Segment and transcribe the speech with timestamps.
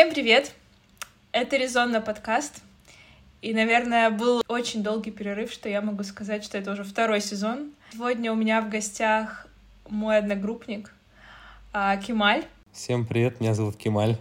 [0.00, 0.54] Всем привет!
[1.30, 2.62] Это Резонно подкаст.
[3.42, 7.72] И, наверное, был очень долгий перерыв, что я могу сказать, что это уже второй сезон.
[7.92, 9.46] Сегодня у меня в гостях
[9.90, 10.94] мой одногруппник
[11.74, 12.46] а, Кемаль.
[12.72, 14.16] Всем привет, меня зовут Кемаль.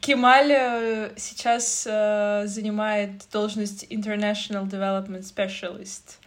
[0.00, 6.18] Кемаль э, сейчас э, занимает должность International Development Specialist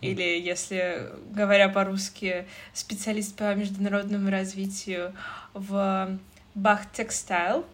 [0.00, 5.12] или, если говоря по-русски, специалист по международному развитию
[5.52, 6.16] в
[6.54, 7.64] Бах Textile.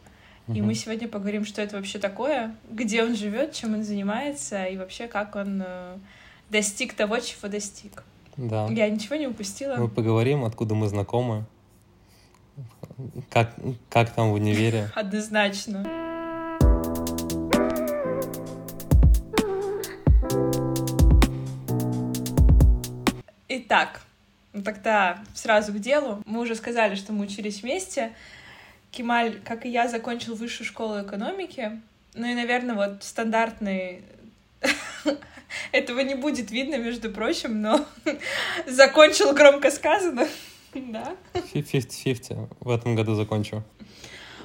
[0.48, 4.76] И мы сегодня поговорим, что это вообще такое, где он живет, чем он занимается и
[4.76, 5.96] вообще как он э,
[6.48, 8.02] достиг того, чего достиг.
[8.36, 8.66] Да.
[8.68, 9.76] Я ничего не упустила.
[9.76, 11.44] Мы поговорим, откуда мы знакомы,
[13.28, 13.54] как,
[13.88, 14.90] как там в универе.
[14.96, 15.86] Однозначно.
[23.46, 24.00] Итак,
[24.52, 26.22] ну тогда сразу к делу.
[26.26, 28.12] Мы уже сказали, что мы учились вместе.
[28.90, 31.80] Кемаль, как и я, закончил высшую школу экономики.
[32.14, 34.02] Ну и, наверное, вот стандартный...
[35.72, 37.84] Этого не будет видно, между прочим, но
[38.66, 40.26] закончил громко сказано.
[40.72, 41.16] Да.
[41.34, 42.48] 50-50.
[42.60, 43.64] В этом году закончу.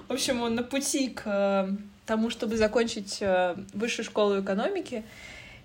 [0.08, 1.70] В общем, он на пути к э,
[2.08, 5.04] тому, чтобы закончить э, высшую школу экономики.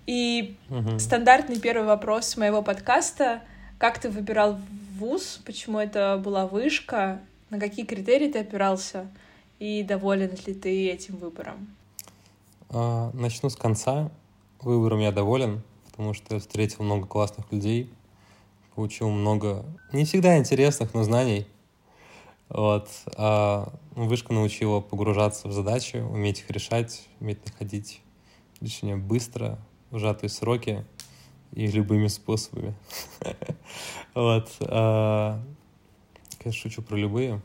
[0.05, 0.99] И Мгм.
[0.99, 3.41] стандартный первый вопрос моего подкаста.
[3.79, 4.59] Как ты выбирал
[4.97, 5.41] вуз?
[5.45, 7.19] Почему это была вышка?
[7.51, 9.11] На какие критерии ты опирался?
[9.59, 11.67] И доволен ли ты этим выбором?
[12.69, 14.09] А, Начну с конца.
[14.61, 17.91] Выбором я доволен, потому что я встретил много классных людей,
[18.73, 21.45] получил много не всегда интересных, но знаний.
[22.47, 22.87] Вот.
[23.17, 28.01] А вышка научила погружаться в задачи, уметь их решать, уметь находить
[28.61, 30.85] решения быстро, в сжатые сроки
[31.51, 32.73] и любыми способами.
[34.13, 34.49] Вот.
[36.41, 37.39] Конечно, шучу про любые.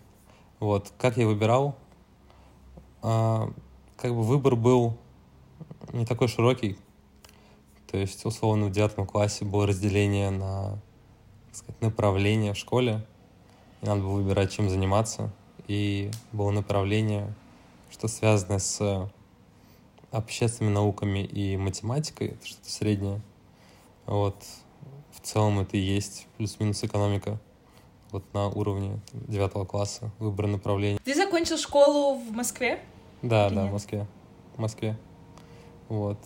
[0.59, 0.91] Вот.
[0.97, 1.77] Как я выбирал?
[3.03, 3.53] А,
[3.99, 4.97] Как бы выбор был
[5.93, 6.79] не такой широкий.
[7.91, 10.81] То есть, условно, в девятом классе было разделение на
[11.49, 13.05] так сказать, направления в школе.
[13.83, 15.31] И надо было выбирать, чем заниматься.
[15.69, 17.35] И было направление,
[17.91, 19.11] что связано с
[20.11, 23.21] общественными науками и математикой, это что-то среднее.
[24.07, 24.43] Вот.
[25.13, 27.39] В целом это и есть плюс-минус экономика.
[28.13, 30.99] Вот на уровне девятого класса выбор направления.
[31.05, 32.81] Ты закончил школу в Москве?
[33.23, 33.71] Да, Или да, нет?
[33.71, 34.07] в Москве.
[34.57, 34.97] В Москве.
[35.89, 36.19] Вот.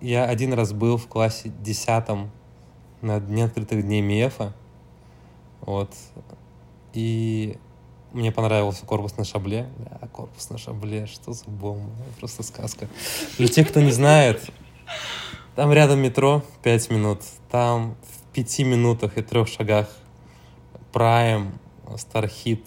[0.00, 2.30] Я один раз был в классе десятом
[3.00, 4.52] на Дне открытых дней МИЭФа.
[5.62, 5.90] Вот.
[6.92, 7.58] И
[8.12, 9.68] мне понравился корпус на шабле.
[9.78, 11.90] Да, корпус на шабле, что за бомба.
[12.18, 12.88] Просто сказка.
[13.36, 14.50] Для тех, кто не знает,
[15.54, 17.20] там рядом метро 5 минут.
[17.50, 19.88] Там в пяти минутах и трех шагах
[20.96, 21.52] Прайм,
[21.98, 22.66] Стархит,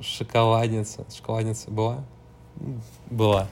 [0.00, 1.06] Шоколадница.
[1.08, 2.04] Шоколадница была?
[3.08, 3.46] Была.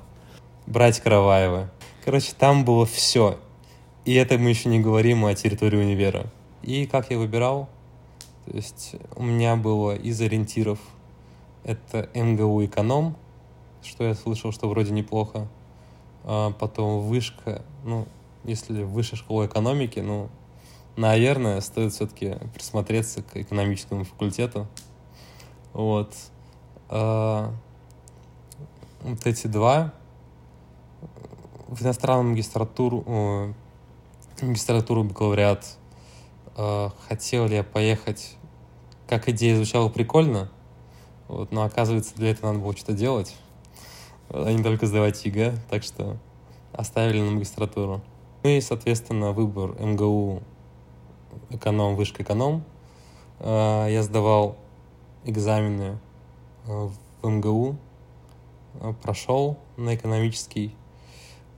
[0.67, 1.71] Братья Караваевы.
[2.05, 3.39] Короче, там было все.
[4.05, 6.27] И это мы еще не говорим о территории универа.
[6.63, 7.69] И как я выбирал?
[8.45, 10.81] То есть у меня было из ориентиров
[11.63, 13.15] это МГУ эконом,
[13.85, 15.47] что я слышал, что вроде неплохо.
[16.25, 18.09] А потом вышка, ну,
[18.43, 20.29] если высшая школа экономики, ну,
[20.97, 24.67] наверное, стоит все-таки присмотреться к экономическому факультету.
[25.73, 26.15] Вот.
[26.89, 27.53] А,
[29.03, 29.93] вот эти два.
[31.69, 33.55] В иностранную магистратуру,
[34.43, 35.79] магистратуру бакалавриат
[36.57, 38.37] э, хотел ли я поехать,
[39.09, 40.51] как идея звучала прикольно,
[41.29, 43.35] вот, но оказывается для этого надо было что-то делать,
[44.29, 46.19] а не только сдавать ЕГЭ, так что
[46.73, 48.03] оставили на магистратуру.
[48.43, 50.43] Ну и, соответственно, выбор МГУ
[51.51, 52.65] эконом, вышка эконом.
[53.39, 54.57] Э, Я сдавал
[55.25, 55.99] экзамены
[56.67, 56.89] э,
[57.23, 57.77] в МГУ,
[58.75, 60.75] э, прошел на экономический.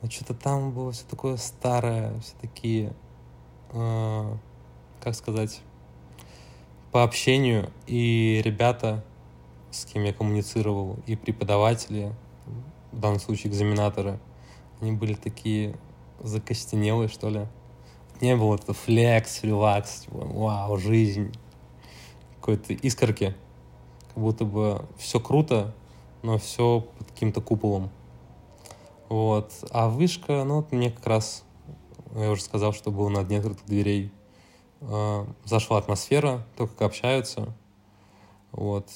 [0.03, 2.93] Но что-то там было все такое старое, все такие,
[3.71, 5.63] как сказать,
[6.93, 7.71] по общению.
[7.87, 9.03] И ребята,
[9.71, 12.13] с кем я коммуницировал, и преподаватели,
[12.93, 14.21] в данном случае экзаменаторы,
[14.83, 15.75] они были такие
[16.23, 17.47] закостенелые, что ли.
[18.25, 21.31] Не было это флекс, релакс, типа, вау, жизнь,
[22.37, 23.35] какой-то искорки.
[24.09, 25.75] Как будто бы все круто,
[26.23, 27.91] но все под каким-то куполом.
[29.11, 29.53] Вот.
[29.73, 31.45] А вышка, ну, вот мне как раз,
[32.15, 34.11] я уже сказал, что был на дне открытых дверей.
[34.81, 37.55] Э, Зашла атмосфера, то, как общаются.
[38.53, 38.89] Вот.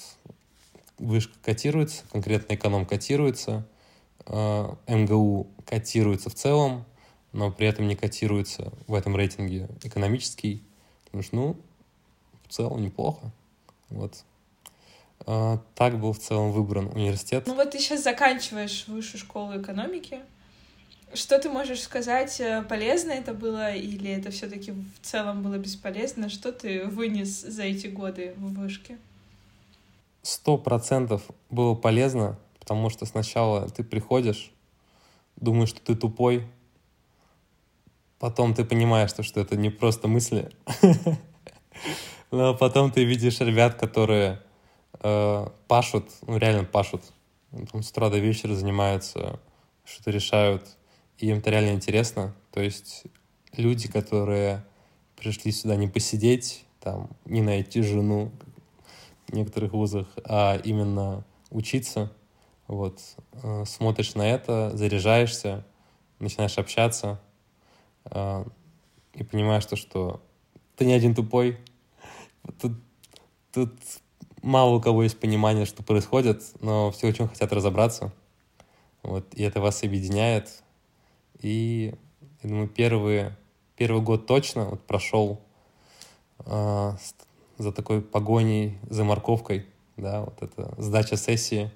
[0.98, 3.68] Вышка котируется, конкретно эконом котируется.
[4.24, 6.86] Э, МГУ котируется в целом,
[7.32, 10.62] но при этом не котируется в этом рейтинге экономический.
[11.04, 11.56] Потому что, ну,
[12.46, 13.30] в целом неплохо.
[13.90, 14.24] Вот.
[15.26, 17.44] э, так был в целом выбран университет.
[17.46, 20.20] Ну вот ты сейчас заканчиваешь высшую школу экономики.
[21.14, 26.28] Что ты можешь сказать, э, полезно это было или это все-таки в целом было бесполезно?
[26.28, 28.98] Что ты вынес за эти годы в вышке?
[30.22, 34.52] Сто процентов было полезно, потому что сначала ты приходишь,
[35.36, 36.46] думаешь, что ты тупой,
[38.18, 40.50] потом ты понимаешь, что, что это не просто мысли,
[42.30, 44.42] но потом ты видишь ребят, которые
[45.00, 47.02] э, пашут, ну реально пашут,
[47.72, 49.40] там с утра до вечера занимаются,
[49.84, 50.76] что-то решают,
[51.18, 52.34] и им это реально интересно.
[52.52, 53.04] То есть
[53.56, 54.64] люди, которые
[55.16, 58.30] пришли сюда не посидеть, там, не найти жену
[59.26, 62.12] в некоторых вузах, а именно учиться,
[62.66, 63.00] вот,
[63.42, 65.64] э, смотришь на это, заряжаешься,
[66.18, 67.20] начинаешь общаться,
[68.10, 70.22] и понимаешь то, что
[70.76, 71.58] ты не один тупой,
[72.60, 72.72] тут,
[73.52, 73.72] тут
[74.42, 78.12] мало у кого есть понимание, что происходит, но все очень хотят разобраться,
[79.02, 80.62] вот, и это вас объединяет,
[81.40, 81.94] и,
[82.42, 83.36] я думаю, первые,
[83.76, 85.40] первый год точно вот прошел
[86.46, 86.92] э,
[87.58, 89.66] за такой погоней, за морковкой,
[89.96, 91.70] да, вот это сдача сессии.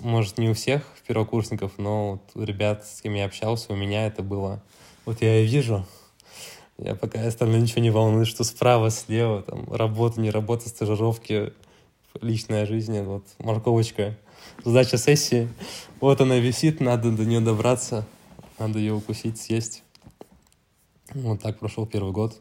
[0.00, 4.06] Может, не у всех первокурсников, но вот у ребят, с кем я общался, у меня
[4.06, 4.62] это было...
[5.04, 5.86] Вот я и вижу,
[6.78, 11.52] я пока остальное ничего не волнует, что справа, слева, там, работа, не работа, стажировки,
[12.20, 14.18] личная жизнь, вот, морковочка,
[14.64, 15.48] сдача сессии.
[16.00, 18.06] Вот она висит, надо до нее добраться.
[18.58, 19.82] Надо ее укусить, съесть.
[21.12, 22.40] Вот так прошел первый год.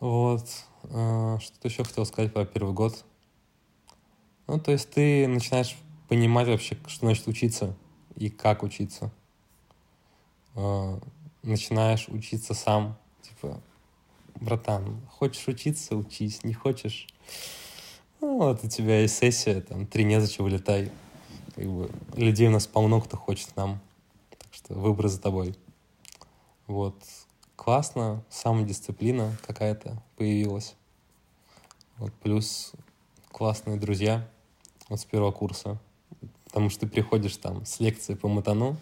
[0.00, 0.46] Вот.
[0.84, 3.04] А, что-то еще хотел сказать про первый год.
[4.46, 5.76] Ну, то есть ты начинаешь
[6.08, 7.74] понимать вообще, что значит учиться
[8.14, 9.10] и как учиться.
[10.56, 10.98] А,
[11.42, 12.96] начинаешь учиться сам.
[13.22, 13.60] Типа,
[14.40, 17.06] братан, хочешь учиться, учись, не хочешь.
[18.20, 20.90] Ну, вот у тебя есть сессия, там, три незачем, вылетай.
[21.54, 23.80] Как бы, людей у нас полно, кто хочет нам
[24.56, 25.54] что выбор за тобой.
[26.66, 26.96] Вот.
[27.56, 30.74] Классно, самодисциплина какая-то появилась.
[31.98, 32.72] Вот, плюс
[33.30, 34.26] классные друзья
[34.88, 35.78] вот с первого курса.
[36.44, 38.76] Потому что ты приходишь там с лекции по матану.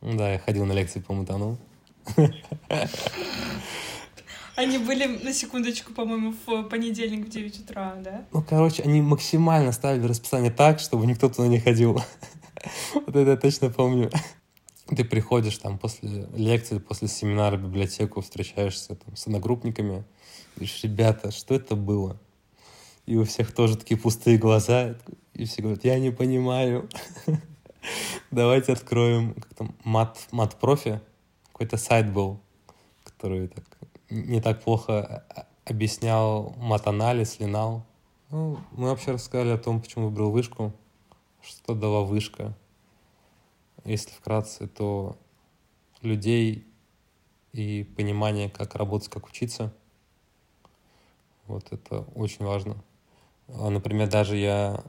[0.00, 1.58] Да, я ходил на лекции по матану.
[4.56, 8.26] Они были, на секундочку, по-моему, в понедельник в 9 утра, да?
[8.32, 12.02] Ну, короче, они максимально ставили расписание так, чтобы никто туда не ходил.
[12.94, 14.10] Вот это я точно помню
[14.96, 20.04] ты приходишь там после лекции, после семинара в библиотеку, встречаешься там с одногруппниками,
[20.56, 22.18] говоришь, ребята, что это было?
[23.06, 24.96] И у всех тоже такие пустые глаза,
[25.34, 26.88] и все говорят, я не понимаю.
[28.30, 31.00] Давайте откроем как там, мат, мат профи.
[31.52, 32.40] Какой-то сайт был,
[33.04, 33.64] который так,
[34.08, 35.24] не так плохо
[35.64, 37.84] объяснял мат-анализ, линал.
[38.30, 40.72] Ну, мы вообще рассказали о том, почему выбрал вышку,
[41.42, 42.54] что дала вышка,
[43.84, 45.16] если вкратце, то
[46.02, 46.66] людей
[47.52, 49.72] и понимание, как работать, как учиться.
[51.46, 52.76] Вот это очень важно.
[53.48, 54.84] А, например, даже я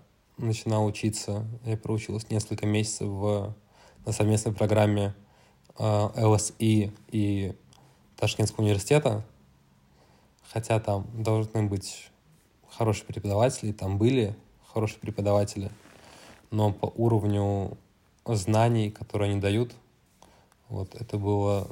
[0.45, 3.55] начинал учиться, я проучился несколько месяцев в,
[4.05, 5.13] на совместной программе
[5.77, 7.55] ЛСИ а, и
[8.17, 9.25] Ташкентского университета,
[10.51, 12.09] хотя там должны быть
[12.69, 14.35] хорошие преподаватели, там были
[14.73, 15.71] хорошие преподаватели,
[16.49, 17.77] но по уровню
[18.25, 19.73] знаний, которые они дают,
[20.69, 21.67] вот это было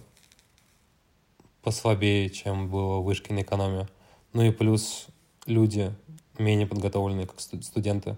[1.61, 3.87] послабее, чем было в вышке на экономию.
[4.33, 5.07] Ну и плюс
[5.45, 5.93] люди
[6.37, 8.17] менее подготовленные, как студенты.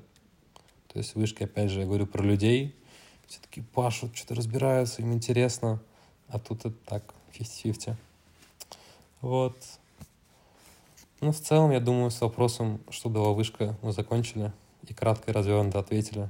[0.91, 2.75] То есть вышки, опять же, я говорю про людей,
[3.27, 5.79] все таки пашут, что-то разбираются, им интересно,
[6.27, 7.95] а тут это так, 50-50.
[9.21, 9.55] Вот.
[11.21, 14.51] Ну, в целом, я думаю, с вопросом, что дала вышка, мы закончили
[14.88, 16.29] и кратко и развернуто ответили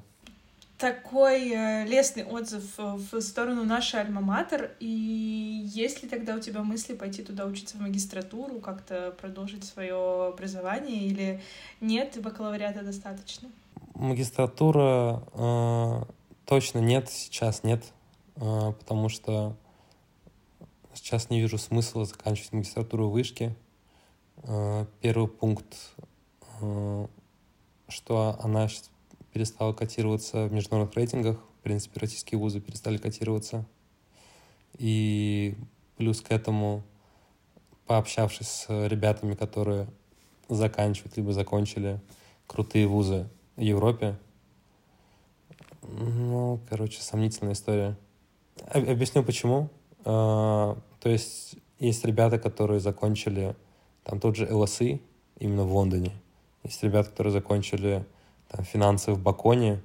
[0.82, 6.63] такой э, лестный отзыв э, в сторону нашей альма-матер, и есть ли тогда у тебя
[6.63, 11.41] мысли пойти туда учиться в магистратуру, как-то продолжить свое образование, или
[11.82, 13.50] нет, бакалавриата достаточно?
[14.01, 16.03] Магистратура э,
[16.46, 17.86] точно нет, сейчас нет,
[18.36, 19.55] э, потому что
[20.96, 23.55] сейчас не вижу смысла заканчивать магистратуру в вышке.
[24.38, 25.77] Э, первый пункт,
[26.62, 27.08] э,
[27.89, 28.67] что она
[29.34, 31.38] перестала котироваться в международных рейтингах.
[31.60, 33.67] В принципе, российские вузы перестали котироваться.
[34.79, 35.55] И
[35.98, 36.81] плюс к этому,
[37.86, 39.86] пообщавшись с ребятами, которые
[40.50, 42.01] заканчивают либо закончили
[42.48, 43.29] крутые вузы
[43.62, 44.18] Европе,
[45.84, 47.98] ну, короче, сомнительная история.
[48.68, 49.70] Объясню почему.
[50.06, 53.56] А, то есть есть ребята, которые закончили
[54.03, 55.01] там тот же ЛСИ
[55.39, 56.12] именно в Лондоне,
[56.63, 58.06] Есть ребята, которые закончили
[58.50, 59.82] там, финансы в Баконе.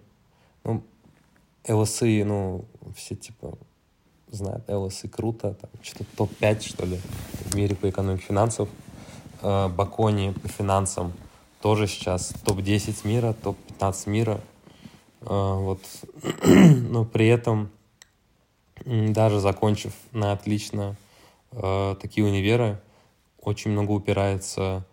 [0.65, 0.83] Ну,
[1.69, 2.65] ЛСИ, ну,
[2.95, 3.59] все типа
[4.29, 8.69] знают, ЛСИ круто, там что-то топ-5, что ли, в мире по экономике финансов.
[9.43, 11.13] Э, Бакони по финансам
[11.67, 14.41] тоже сейчас топ-10 мира, топ-15 мира.
[15.23, 15.81] Э, вот.
[16.45, 17.71] Но при этом,
[18.85, 20.95] даже закончив на отлично
[21.51, 22.81] э, такие универы,
[23.41, 24.85] очень много упирается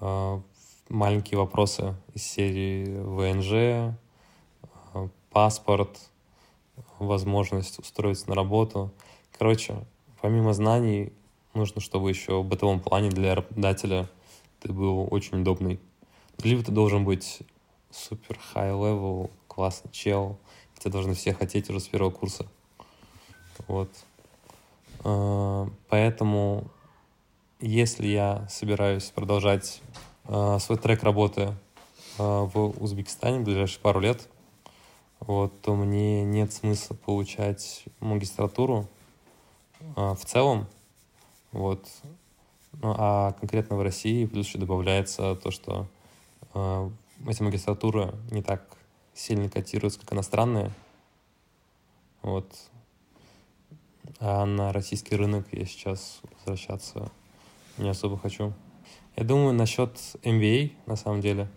[0.00, 0.42] в
[0.88, 3.96] маленькие вопросы из серии ВНЖ,
[5.30, 6.10] паспорт,
[6.98, 8.90] возможность устроиться на работу.
[9.38, 9.76] Короче,
[10.20, 11.12] помимо знаний,
[11.54, 14.08] нужно, чтобы еще в бытовом плане для работодателя
[14.58, 15.78] ты был очень удобный.
[16.42, 17.40] Либо ты должен быть
[17.90, 20.38] супер high-level, классный чел,
[20.78, 22.46] тебя должны все хотеть уже с первого курса.
[23.66, 23.90] Вот.
[25.04, 26.64] А, поэтому,
[27.60, 29.80] если я собираюсь продолжать
[30.24, 31.54] а, свой трек работы
[32.18, 34.28] а, в Узбекистане в ближайшие пару лет,
[35.20, 38.86] вот, то мне нет смысла получать магистратуру
[39.94, 40.66] в целом,
[41.52, 41.86] вот.
[42.82, 45.86] Ну, а конкретно в России плюс еще добавляется то, что
[46.56, 46.90] э,
[47.28, 48.76] эти магистратуры не так
[49.14, 50.72] сильно котируются, как иностранные.
[52.22, 52.52] Вот.
[54.20, 57.10] А на российский рынок я сейчас возвращаться
[57.78, 58.52] не особо хочу.
[59.16, 61.48] Я думаю, насчет MBA, на самом деле,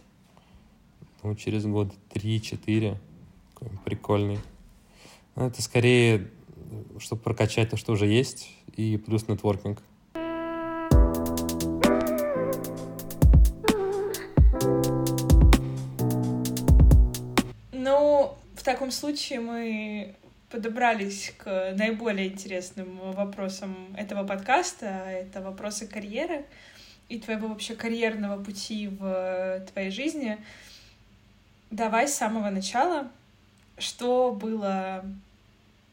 [1.21, 2.97] думаю, через год 3-4,
[3.83, 4.39] прикольный.
[5.35, 6.29] Но это скорее,
[6.99, 9.81] чтобы прокачать то, что уже есть, и плюс нетворкинг.
[18.79, 20.15] Таком случае мы
[20.49, 24.85] подобрались к наиболее интересным вопросам этого подкаста.
[24.85, 26.45] Это вопросы карьеры
[27.09, 30.37] и твоего вообще карьерного пути в твоей жизни.
[31.71, 33.09] Давай с самого начала.
[33.77, 35.03] Что было...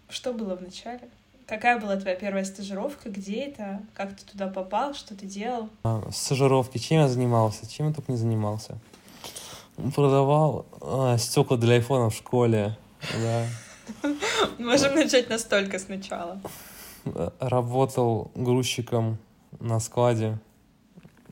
[0.09, 1.09] Что было в начале?
[1.49, 3.11] Какая была твоя первая стажировка?
[3.11, 3.83] Где это?
[3.95, 4.95] Как ты туда попал?
[4.95, 5.71] Что ты делал?
[5.83, 6.79] А, стажировки.
[6.79, 7.69] Чем я занимался?
[7.69, 8.79] Чем я только не занимался?
[9.95, 12.77] Продавал а, стекла для айфона в школе.
[13.23, 13.47] Да.
[14.59, 16.41] Можем начать настолько сначала.
[17.39, 19.19] Работал грузчиком
[19.61, 20.39] на складе.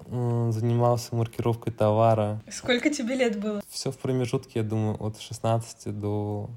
[0.06, 2.40] Занимался маркировкой товара.
[2.50, 3.62] Сколько тебе лет было?
[3.68, 6.50] Все в промежутке, я думаю, от 16 до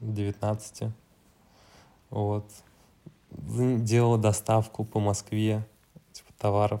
[0.00, 0.84] 19.
[2.10, 2.44] Вот
[3.30, 5.66] делала доставку по Москве,
[6.12, 6.80] типа товаров.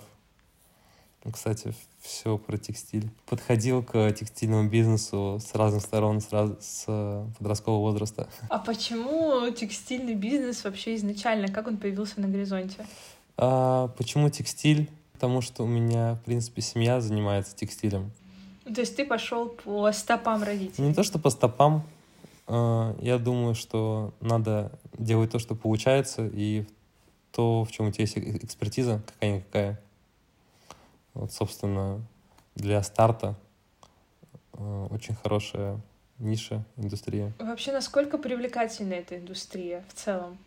[1.24, 3.10] Ну, кстати, все про текстиль.
[3.26, 6.50] Подходил к текстильному бизнесу с разных сторон, с, раз...
[6.60, 6.84] с
[7.38, 8.28] подросткового возраста.
[8.48, 11.48] А почему текстильный бизнес вообще изначально?
[11.48, 12.86] Как он появился на горизонте?
[13.36, 14.90] А, почему текстиль?
[15.12, 18.12] Потому что у меня, в принципе, семья занимается текстилем.
[18.64, 20.88] То есть ты пошел по стопам родителей?
[20.88, 21.84] Не то, что по стопам.
[22.46, 26.66] А, я думаю, что надо делать то, что получается, и
[27.32, 29.80] то, в чем у тебя есть экспертиза, какая-никакая.
[31.18, 32.00] Вот, собственно,
[32.54, 33.34] для старта
[34.52, 35.80] а, очень хорошая
[36.20, 37.32] ниша, индустрия.
[37.40, 40.38] Вообще, насколько привлекательна эта индустрия в целом?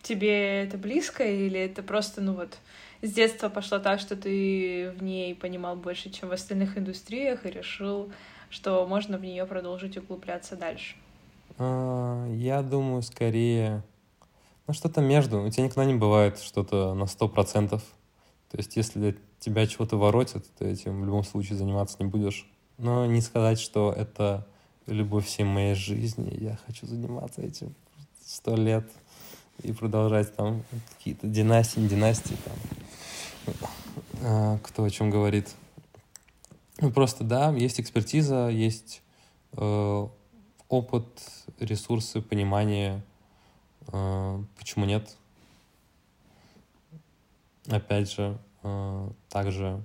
[0.00, 2.56] Тебе это близко или это просто, ну вот,
[3.02, 7.50] с детства пошло так, что ты в ней понимал больше, чем в остальных индустриях, и
[7.50, 8.10] решил
[8.48, 10.96] что можно в нее продолжить углубляться дальше?
[11.58, 13.82] А, я думаю, скорее,
[14.66, 15.42] ну, что-то между.
[15.42, 17.82] У тебя никогда не бывает что-то на сто процентов.
[18.50, 22.46] То есть, если тебя чего-то воротит, ты этим в любом случае заниматься не будешь.
[22.76, 24.46] Но не сказать, что это
[24.86, 27.74] любовь всей моей жизни, я хочу заниматься этим
[28.24, 28.88] сто лет
[29.62, 30.62] и продолжать там
[30.96, 33.54] какие-то династии, не династии там.
[34.22, 35.54] А, кто о чем говорит.
[36.80, 39.02] Ну, просто, да, есть экспертиза, есть
[39.52, 40.08] э,
[40.68, 41.06] опыт,
[41.58, 43.02] ресурсы, понимание,
[43.88, 45.16] э, почему нет.
[47.66, 48.38] Опять же,
[49.28, 49.82] также,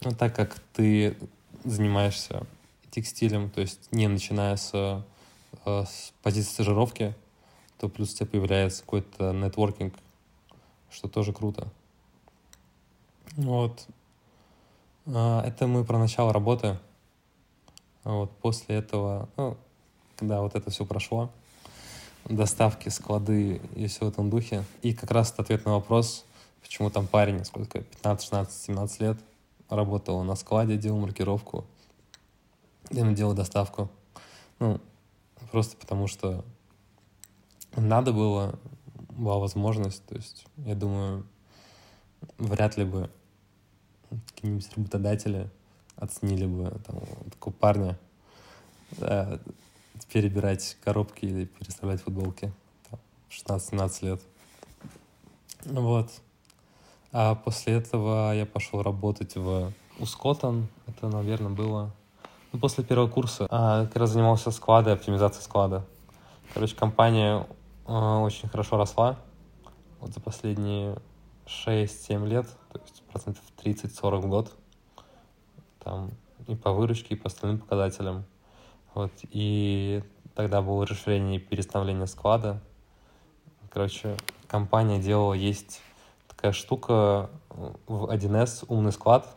[0.00, 1.16] ну, так как ты
[1.64, 2.46] занимаешься
[2.90, 4.70] текстилем, то есть не начиная с,
[5.64, 7.14] э, с позиции стажировки,
[7.78, 9.94] то плюс у тебя появляется какой-то нетворкинг,
[10.90, 11.68] что тоже круто.
[13.36, 13.86] Вот.
[15.06, 16.78] А, это мы про начало работы.
[18.04, 19.56] Вот после этого, ну,
[20.16, 21.30] когда вот это все прошло,
[22.26, 24.64] доставки, склады и все в этом духе.
[24.82, 26.24] И как раз ответ на вопрос,
[26.64, 29.18] почему там парень, сколько, 15, 16, 17 лет,
[29.68, 31.66] работал на складе, делал маркировку,
[32.90, 33.90] делал доставку.
[34.58, 34.80] Ну,
[35.52, 36.42] просто потому что
[37.76, 38.58] надо было,
[39.10, 40.04] была возможность.
[40.06, 41.26] То есть, я думаю,
[42.38, 43.10] вряд ли бы
[44.28, 45.50] какие-нибудь работодатели
[45.96, 47.98] оценили бы там, такого парня
[48.92, 49.38] да,
[50.10, 52.52] перебирать коробки или переставлять футболки
[52.90, 54.22] там, 16-17 лет.
[55.66, 56.10] Вот.
[57.16, 60.66] А после этого я пошел работать в Ускотон.
[60.88, 61.92] Это, наверное, было
[62.52, 63.46] ну, после первого курса.
[63.50, 65.86] А, как раз занимался складой, оптимизацией склада.
[66.52, 67.46] Короче, компания
[67.86, 69.16] э, очень хорошо росла.
[70.00, 70.96] Вот за последние
[71.46, 74.52] 6-7 лет, то есть процентов 30-40 в год.
[75.84, 76.10] Там
[76.48, 78.24] и по выручке, и по остальным показателям.
[78.92, 80.02] Вот, и
[80.34, 82.60] тогда было расширение и перестановление склада.
[83.70, 84.16] Короче,
[84.48, 85.80] компания делала, есть
[86.44, 89.34] такая штука в 1С, умный склад,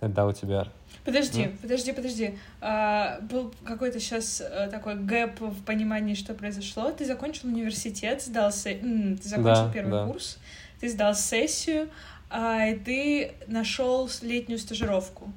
[0.00, 0.66] когда у тебя...
[1.04, 1.52] Подожди, ну?
[1.60, 2.38] подожди, подожди.
[2.62, 6.90] А, был какой-то сейчас а, такой гэп в понимании, что произошло.
[6.90, 8.50] Ты закончил университет, сдал...
[8.50, 8.76] Се...
[8.76, 10.06] Ты закончил да, первый да.
[10.06, 10.38] курс,
[10.80, 11.90] ты сдал сессию,
[12.30, 15.30] а, и ты нашел летнюю стажировку.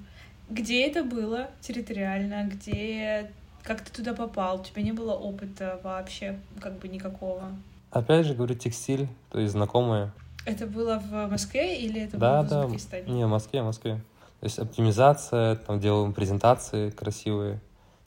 [0.49, 2.45] Где это было территориально?
[2.47, 3.31] Где
[3.63, 4.61] как ты туда попал?
[4.61, 7.51] У тебя не было опыта вообще, как бы никакого?
[7.91, 10.13] Опять же, говорю, текстиль, то есть знакомые.
[10.45, 12.65] Это было в Москве или это да, было в да.
[12.65, 13.11] Узбекистане?
[13.11, 13.95] Не, в Москве, в Москве.
[14.39, 17.59] То есть оптимизация, там делаем презентации красивые,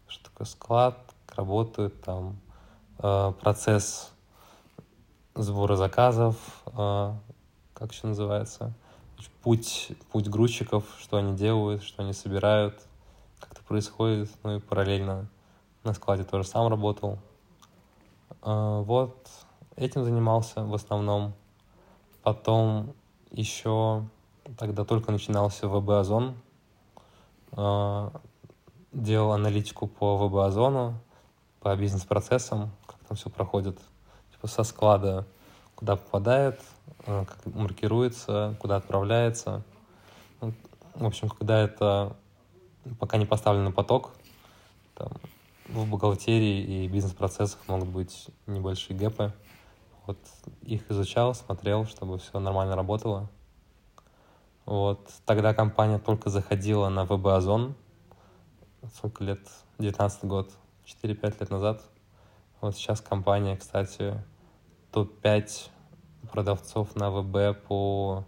[0.07, 0.97] что такое склад,
[1.35, 2.39] работает там
[2.99, 4.13] э, процесс
[5.35, 7.13] сбора заказов, э,
[7.75, 8.73] как еще называется,
[9.43, 12.81] путь, путь грузчиков, что они делают, что они собирают,
[13.41, 15.29] как это происходит, ну и параллельно
[15.85, 17.19] на складе тоже сам работал.
[18.43, 19.29] Э, вот
[19.77, 21.35] этим занимался в основном.
[22.23, 22.95] Потом
[23.31, 24.05] еще
[24.57, 26.35] тогда только начинался ВБ Озон.
[27.53, 28.11] Э,
[28.93, 30.95] делал аналитику по ВБ Озону,
[31.61, 33.79] по бизнес-процессам, как там все проходит.
[34.33, 35.27] Типа со склада,
[35.75, 36.61] куда попадает,
[37.07, 39.63] э, как маркируется, куда отправляется.
[40.41, 42.17] В общем, когда это
[42.99, 44.11] пока не поставлен на поток,
[44.95, 45.09] там,
[45.69, 49.33] в бухгалтерии и бизнес-процессах могут быть небольшие гэпы.
[50.09, 50.17] Вот
[50.63, 53.29] их изучал, смотрел, чтобы все нормально работало.
[54.65, 55.07] Вот.
[55.27, 57.75] Тогда компания только заходила на ВБ Озон.
[58.95, 59.41] Сколько лет?
[59.79, 60.51] 19 год.
[60.87, 61.83] 4-5 лет назад.
[62.63, 64.15] Вот сейчас компания, кстати,
[64.93, 65.69] топ-5
[66.33, 68.25] продавцов на ВБ по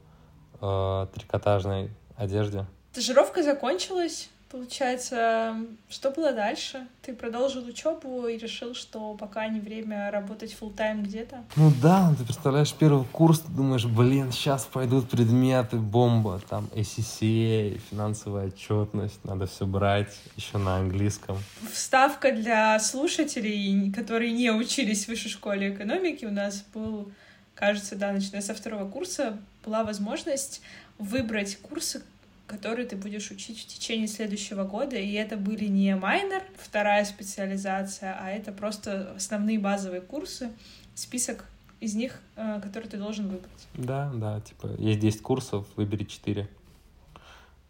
[0.61, 2.66] э, трикотажной одежде.
[2.93, 4.29] Стажировка закончилась.
[4.51, 5.55] Получается,
[5.89, 6.85] что было дальше?
[7.03, 11.45] Ты продолжил учебу и решил, что пока не время работать full тайм где-то?
[11.55, 17.81] Ну да, ты представляешь, первый курс, ты думаешь, блин, сейчас пойдут предметы, бомба, там ACCA,
[17.91, 21.39] финансовая отчетность, надо все брать, еще на английском.
[21.73, 27.13] Вставка для слушателей, которые не учились в высшей школе экономики, у нас был,
[27.55, 30.61] кажется, да, начиная со второго курса, была возможность
[30.99, 32.03] выбрать курсы,
[32.51, 34.97] которые ты будешь учить в течение следующего года.
[34.97, 40.51] И это были не майнер, вторая специализация, а это просто основные базовые курсы,
[40.95, 41.45] список
[41.79, 43.69] из них, э, которые ты должен выбрать.
[43.75, 46.49] Да, да, типа есть 10 курсов, выбери 4.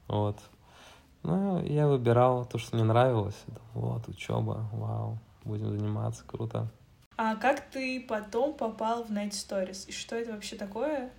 [0.09, 0.39] Вот.
[1.23, 3.37] Ну, я выбирал то, что мне нравилось.
[3.75, 6.69] Вот, учеба, вау, будем заниматься, круто.
[7.19, 9.89] А как ты потом попал в Night Stories?
[9.89, 11.11] И что это вообще такое?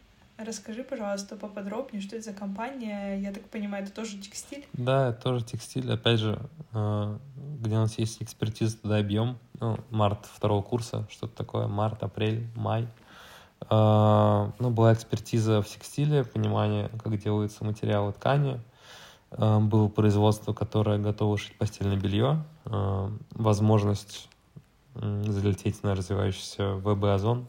[0.46, 3.20] Расскажи, пожалуйста, поподробнее, что это за компания.
[3.20, 4.66] Я так понимаю, это тоже текстиль?
[4.74, 5.92] Да, это тоже текстиль.
[5.92, 6.40] Опять же,
[6.74, 7.18] э,
[7.60, 9.38] где у нас есть экспертиза, туда объем.
[9.60, 12.88] Ну, март второго курса, что-то такое, март, апрель, май.
[13.70, 18.60] Э, ну, была экспертиза в текстиле, понимание, как делаются материалы ткани.
[19.32, 22.44] Э, было производство, которое готово шить постельное белье.
[23.32, 24.30] Возможность
[24.96, 27.48] залететь на развивающийся ВБ-озон.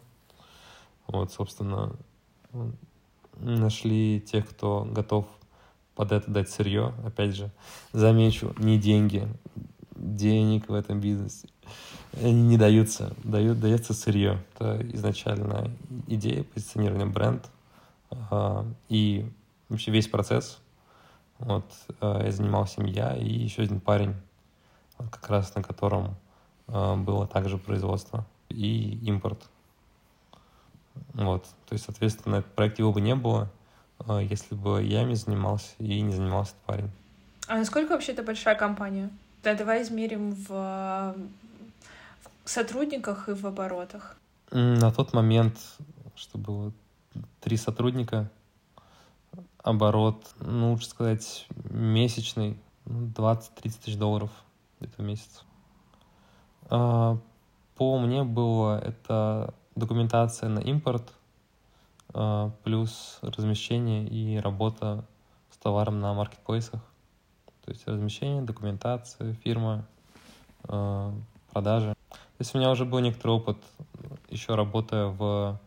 [1.06, 1.92] Вот, собственно,
[3.36, 5.26] нашли тех, кто готов
[5.94, 6.94] под это дать сырье.
[7.04, 7.50] Опять же,
[7.92, 9.28] замечу, не деньги.
[9.94, 11.48] Денег в этом бизнесе
[12.20, 13.14] они не даются.
[13.24, 14.42] Дают, дается сырье.
[14.54, 15.70] Это изначально
[16.06, 17.48] идея позиционирования бренд
[18.88, 19.26] и
[19.68, 20.58] вообще весь процесс.
[21.38, 21.64] Вот
[22.00, 24.14] э, я занимался им я и еще один парень,
[24.96, 26.14] как раз на котором
[26.68, 29.48] э, было также производство и импорт.
[31.14, 31.44] Вот.
[31.66, 33.50] То есть, соответственно, проекта его бы не было,
[34.06, 36.90] а, если бы я ими занимался и не занимался этот парень.
[37.48, 39.10] А насколько вообще это большая компания?
[39.42, 40.48] Да, давай измерим в,
[42.44, 44.16] в сотрудниках и в оборотах.
[44.50, 45.58] На тот момент,
[46.14, 46.72] что было
[47.40, 48.30] три сотрудника,
[49.62, 54.30] оборот, ну, лучше сказать, месячный, 20-30 ну, тысяч долларов
[54.80, 55.44] где-то в месяц.
[56.70, 57.18] А,
[57.76, 61.12] по мне было это документация на импорт,
[62.14, 65.04] а, плюс размещение и работа
[65.50, 66.80] с товаром на маркетплейсах.
[67.64, 69.86] То есть размещение, документация, фирма,
[70.64, 71.12] э,
[71.52, 71.94] продажи.
[72.10, 73.56] То есть у меня уже был некоторый опыт,
[74.30, 75.60] еще работая в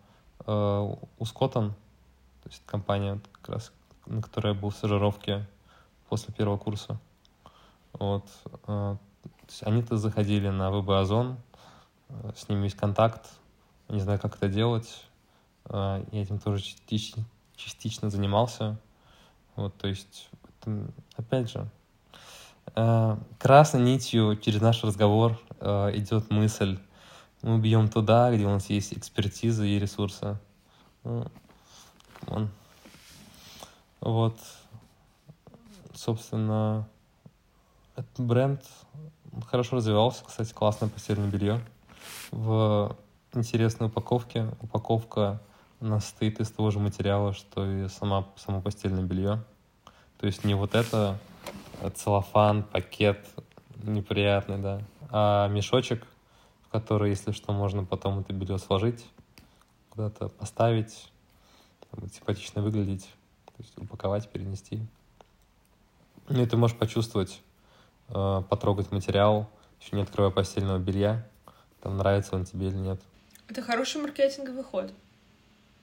[0.46, 1.72] э, Ускотон,
[2.44, 3.72] то есть компания, как раз,
[4.06, 5.48] на которой я был в стажировке
[6.10, 7.00] после первого курса.
[7.94, 8.26] Вот.
[9.62, 11.38] Они-то заходили на ВБ-Озон,
[12.10, 13.26] э, с ними есть контакт,
[13.90, 15.06] не знаю, как это делать.
[15.66, 17.24] Э, я этим тоже частично,
[17.56, 18.78] частично занимался.
[19.56, 20.30] Вот, то есть,
[21.16, 21.70] опять же,
[22.76, 26.78] э, красной нитью через наш разговор э, идет мысль,
[27.42, 30.38] мы бьем туда, где у нас есть экспертиза и ресурсы.
[31.04, 32.50] Ну,
[34.02, 34.40] вот,
[35.94, 36.88] собственно,
[37.96, 38.64] этот бренд
[39.48, 40.24] хорошо развивался.
[40.26, 41.64] Кстати, классное постельное белье
[42.32, 42.96] в
[43.38, 44.50] интересной упаковке.
[44.62, 45.42] Упаковка
[45.80, 49.44] у нас состоит из того же материала, что и сама, само постельное белье.
[50.18, 51.20] То есть не вот это
[51.82, 53.28] а целлофан, пакет
[53.84, 56.06] неприятный, да, а мешочек,
[56.64, 59.06] в который, если что, можно потом это белье сложить,
[59.90, 61.12] куда-то поставить,
[62.14, 63.10] симпатично выглядеть,
[63.46, 64.82] то есть упаковать, перенести.
[66.28, 67.42] Ну и ты можешь почувствовать,
[68.10, 69.50] э, потрогать материал,
[69.82, 71.28] еще не открывая постельного белья,
[71.82, 73.02] там нравится он тебе или нет.
[73.48, 74.92] Это хороший маркетинговый ход.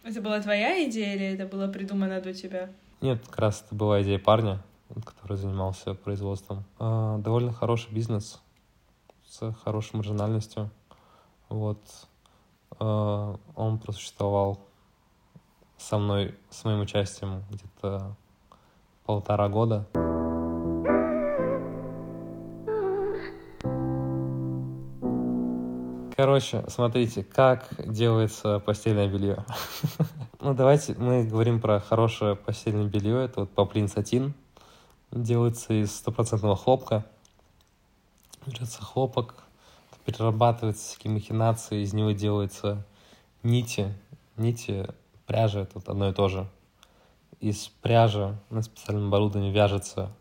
[0.02, 2.70] Это была твоя идея или это было придумано до тебя?
[3.00, 4.60] Нет, как раз это была идея парня,
[5.04, 6.64] который занимался производством.
[6.78, 8.40] А, довольно хороший бизнес
[9.28, 10.70] с хорошей маржинальностью.
[11.48, 11.80] Вот.
[12.80, 14.58] А, он просуществовал
[15.78, 18.16] со мной, с моим участием где-то
[19.04, 19.86] полтора года.
[26.22, 29.44] Короче, смотрите, как делается постельное белье.
[30.40, 33.24] ну, давайте мы говорим про хорошее постельное белье.
[33.24, 34.32] Это вот поплин сатин.
[35.10, 37.04] Делается из стопроцентного хлопка.
[38.46, 39.34] Берется хлопок,
[40.04, 42.86] перерабатывается всякие махинации, из него делаются
[43.42, 43.92] нити.
[44.36, 44.86] Нити,
[45.26, 46.46] пряжа, это вот одно и то же.
[47.40, 50.12] Из пряжи на специальном оборудовании вяжется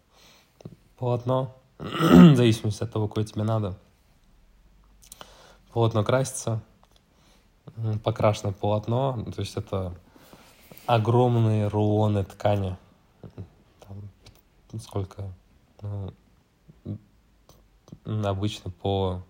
[0.98, 3.78] полотно, в зависимости от того, какое тебе надо
[5.74, 6.62] полотно красится,
[8.04, 9.94] покрашенное полотно, то есть это
[10.86, 12.76] огромные рулоны ткани,
[13.80, 15.32] там, сколько,
[15.82, 16.14] ну,
[18.06, 19.22] обычно по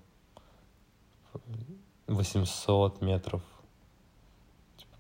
[2.08, 3.41] 800 метров,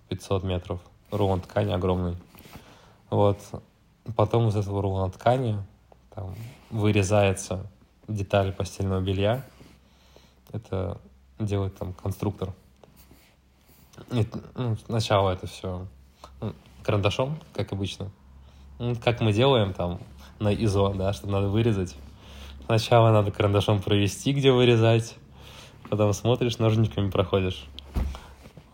[0.09, 2.17] 500 метров, рулон ткани огромный.
[3.09, 3.39] Вот.
[4.15, 5.57] Потом из этого рулона ткани
[6.13, 6.35] там,
[6.69, 7.69] вырезается
[8.07, 9.45] деталь постельного белья.
[10.51, 10.99] Это
[11.45, 12.53] делает там конструктор.
[14.11, 14.25] И,
[14.55, 15.87] ну, сначала это все
[16.39, 18.11] ну, карандашом, как обычно.
[18.79, 19.99] Ну, как мы делаем там
[20.39, 21.95] на ИЗО, да, что надо вырезать.
[22.65, 25.15] Сначала надо карандашом провести, где вырезать,
[25.89, 27.65] потом смотришь, ножничками проходишь.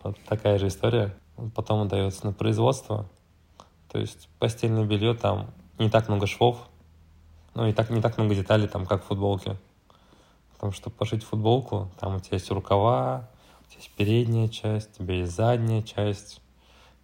[0.04, 1.16] Вот такая же история.
[1.56, 3.10] Потом отдается на производство.
[3.92, 6.58] То есть постельное белье там не так много швов,
[7.54, 9.58] ну и так, не так много деталей, там, как в футболке.
[10.58, 13.30] Потому что пошить футболку, там у тебя есть рукава,
[13.62, 16.42] у тебя есть передняя часть, у тебя есть задняя часть,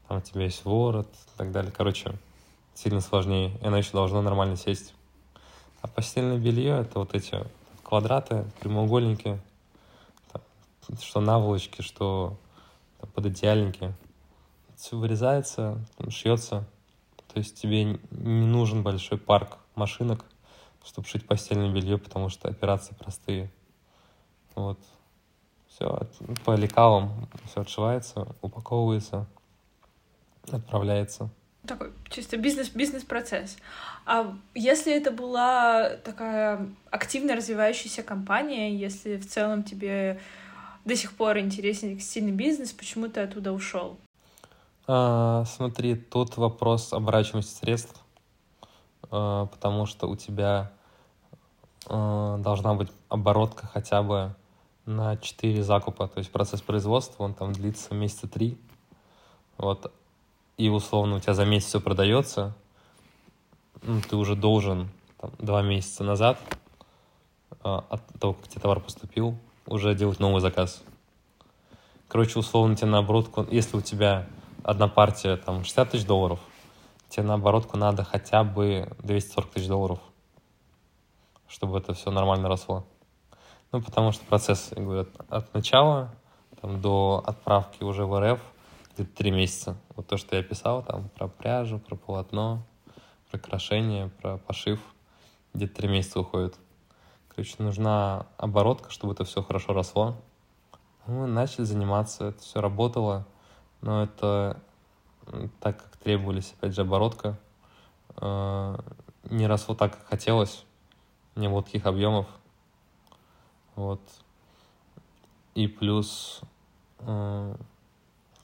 [0.08, 1.72] там у тебя есть ворот и так далее.
[1.72, 2.18] Короче,
[2.74, 4.96] сильно сложнее, и оно еще должно нормально сесть.
[5.82, 7.46] А постельное белье— это вот эти
[7.84, 9.40] квадраты, прямоугольники,
[10.32, 10.42] там,
[11.00, 12.36] что наволочки, что
[13.00, 13.94] там, пододеяльники.
[14.76, 15.78] Все вырезается,
[16.10, 16.66] шьется.
[17.32, 20.26] То есть тебе не нужен большой парк машинок,
[20.86, 23.52] чтобы шить постельное белье, потому что операции простые.
[24.56, 24.80] Вот.
[25.68, 26.08] Все
[26.46, 29.26] по лекалам все отшивается, упаковывается,
[30.52, 31.30] отправляется.
[31.66, 33.58] Такой чисто бизнес, бизнес-процесс.
[34.06, 40.20] А если это была такая активно развивающаяся компания, если в целом тебе
[40.86, 43.98] до сих пор интересен текстильный бизнес, почему ты оттуда ушел?
[44.86, 48.03] А, смотри, тут вопрос оборачиваемости средств.
[49.14, 50.72] Э, потому что у тебя
[51.88, 54.34] э, должна быть оборотка хотя бы
[54.88, 56.08] на 4 закупа.
[56.08, 58.58] То есть процесс производства, он там длится месяца 3.
[59.60, 59.92] Вот.
[60.58, 62.56] И условно у тебя за месяц все продается,
[63.84, 66.40] ну, ты уже должен там, 2 месяца назад
[67.52, 70.82] э, от того, как тебе товар поступил, уже делать новый заказ.
[72.08, 74.28] Короче, условно тебе на оборотку, если у тебя
[74.64, 76.40] одна партия там 60 тысяч долларов–
[77.14, 80.00] тебе на оборотку надо хотя бы 240 тысяч долларов,
[81.48, 82.88] чтобы это все нормально росло.
[83.72, 86.12] Ну, потому что процесс, я говорю, от, начала
[86.60, 88.42] там, до отправки уже в РФ
[88.96, 89.78] где-то три месяца.
[89.96, 92.64] Вот то, что я писал, там, про пряжу, про полотно,
[93.30, 94.80] про крашение, про пошив.
[95.54, 96.58] где-то три месяца уходит.
[97.28, 100.16] Короче, нужна оборотка, чтобы это все хорошо росло.
[101.06, 103.28] Мы начали заниматься, это все работало,
[103.82, 104.60] но это
[105.60, 107.40] так как требовались, опять же, оборотка,
[108.18, 108.78] э,
[109.30, 110.66] не росло так, как хотелось,
[111.36, 112.28] не было таких объемов.
[113.76, 114.02] Вот.
[115.56, 116.42] И плюс
[117.00, 117.56] э,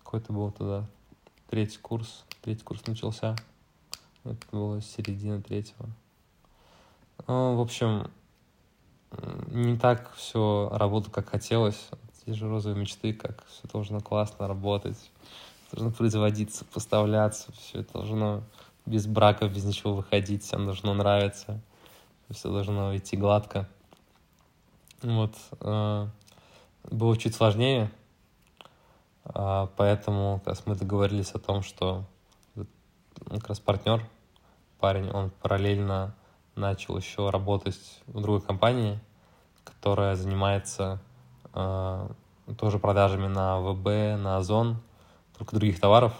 [0.03, 0.85] какой-то был тогда
[1.49, 3.35] третий курс, третий курс начался.
[4.23, 5.89] Это было середина третьего.
[7.27, 8.09] Ну, в общем,
[9.47, 11.89] не так все работало, как хотелось.
[12.25, 14.97] Те же розовые мечты, как все должно классно работать,
[15.71, 18.43] должно производиться, поставляться, все это должно
[18.85, 21.59] без браков, без ничего выходить, всем должно нравиться,
[22.29, 23.67] все должно идти гладко.
[25.01, 25.35] Вот.
[25.61, 26.07] Э,
[26.83, 27.91] было чуть сложнее,
[29.25, 32.03] а, поэтому как раз мы договорились о том, что
[33.29, 34.03] как раз партнер,
[34.79, 36.15] парень, он параллельно
[36.55, 38.99] начал еще работать в другой компании,
[39.63, 40.99] которая занимается
[41.53, 42.09] э,
[42.57, 44.77] тоже продажами на ВБ, на Озон,
[45.39, 46.13] только других товаров.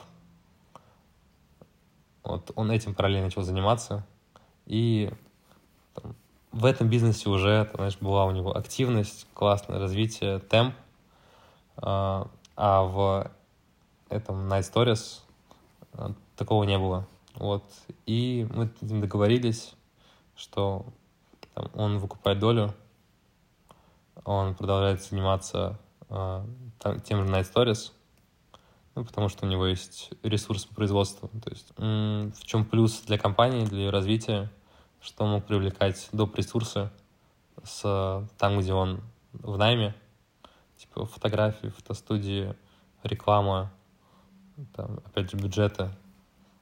[2.24, 4.06] Вот он этим параллельно начал заниматься.
[4.66, 5.12] И
[5.94, 6.16] там,
[6.54, 10.74] в этом бизнесе уже, там, знаешь, была у него активность, классное развитие, темп.
[11.78, 12.24] Э,
[12.56, 13.30] а в
[14.10, 15.20] этом Night Stories
[15.94, 17.06] э, такого не было.
[17.36, 17.64] Вот.
[18.06, 19.74] И мы с ним договорились,
[20.38, 20.86] что
[21.54, 22.74] там, он выкупает долю,
[24.24, 25.78] он продолжает заниматься
[26.10, 26.46] э,
[26.80, 27.92] там, тем же Night Stories,
[28.96, 31.30] ну, потому что у него есть ресурс по производству.
[31.44, 34.52] То есть в чем плюс для компании, для ее развития,
[35.02, 36.36] что он мог привлекать доп.
[36.36, 36.90] ресурсы
[37.64, 39.02] с там, где он
[39.34, 39.96] в найме,
[40.78, 42.56] типа фотографии, фотостудии,
[43.04, 43.72] реклама,
[44.76, 45.90] там, опять же, бюджеты,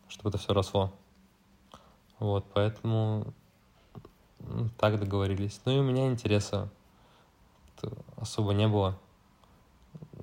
[0.08, 0.94] чтобы это все росло.
[2.20, 3.34] Вот, поэтому
[4.78, 5.62] так договорились.
[5.66, 6.70] Ну и у меня интереса
[8.16, 8.98] особо не было,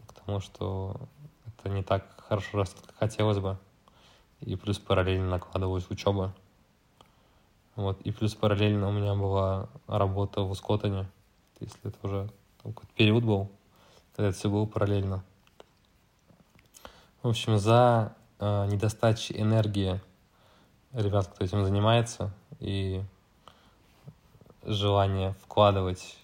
[0.08, 0.96] потому что
[1.64, 3.56] это не так хорошо растет, как хотелось бы.
[4.40, 6.34] И плюс параллельно накладывалась учеба.
[7.74, 8.00] Вот.
[8.02, 11.08] И плюс параллельно у меня была работа в Ускотане.
[11.60, 12.30] Если это уже
[12.62, 13.50] какой-то период был,
[14.14, 15.24] тогда это все было параллельно.
[17.22, 20.00] В общем, за э, недостачей энергии
[20.92, 23.02] ребят, кто этим занимается, и
[24.62, 26.18] желание вкладывать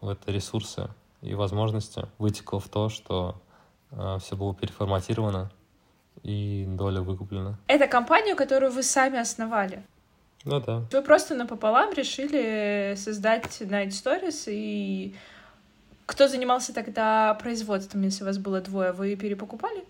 [0.00, 0.88] в это ресурсы
[1.20, 3.38] и возможности вытекло в то, что
[3.92, 5.50] все было переформатировано
[6.22, 7.58] и доля выкуплена.
[7.66, 9.82] Это компанию, которую вы сами основали?
[10.44, 10.84] Ну да.
[10.92, 15.14] Вы просто напополам решили создать Night Stories, и
[16.06, 18.92] кто занимался тогда производством, если у вас было двое?
[18.92, 19.84] Вы перепокупали?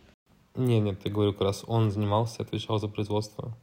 [0.56, 3.54] Не, нет, я говорю как раз, он занимался, отвечал за производство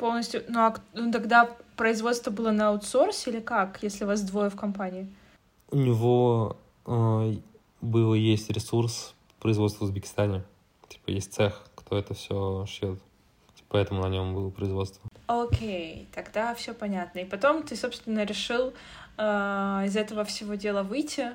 [0.00, 0.42] полностью...
[0.48, 5.06] Ну, а ну, тогда производство было на аутсорсе или как, если вас двое в компании?
[5.70, 7.34] У него э,
[7.82, 10.44] был есть ресурс производства в Узбекистане.
[10.88, 12.98] Типа есть цех, кто это все шьет.
[13.54, 15.02] Типа, поэтому на нем было производство.
[15.26, 17.20] Окей, okay, тогда все понятно.
[17.20, 18.72] И потом ты, собственно, решил
[19.16, 19.22] э,
[19.86, 21.32] из этого всего дела выйти,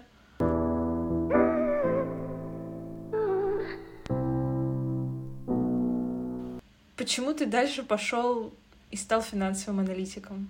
[7.05, 8.51] Почему ты дальше пошел
[8.89, 10.49] и стал финансовым аналитиком?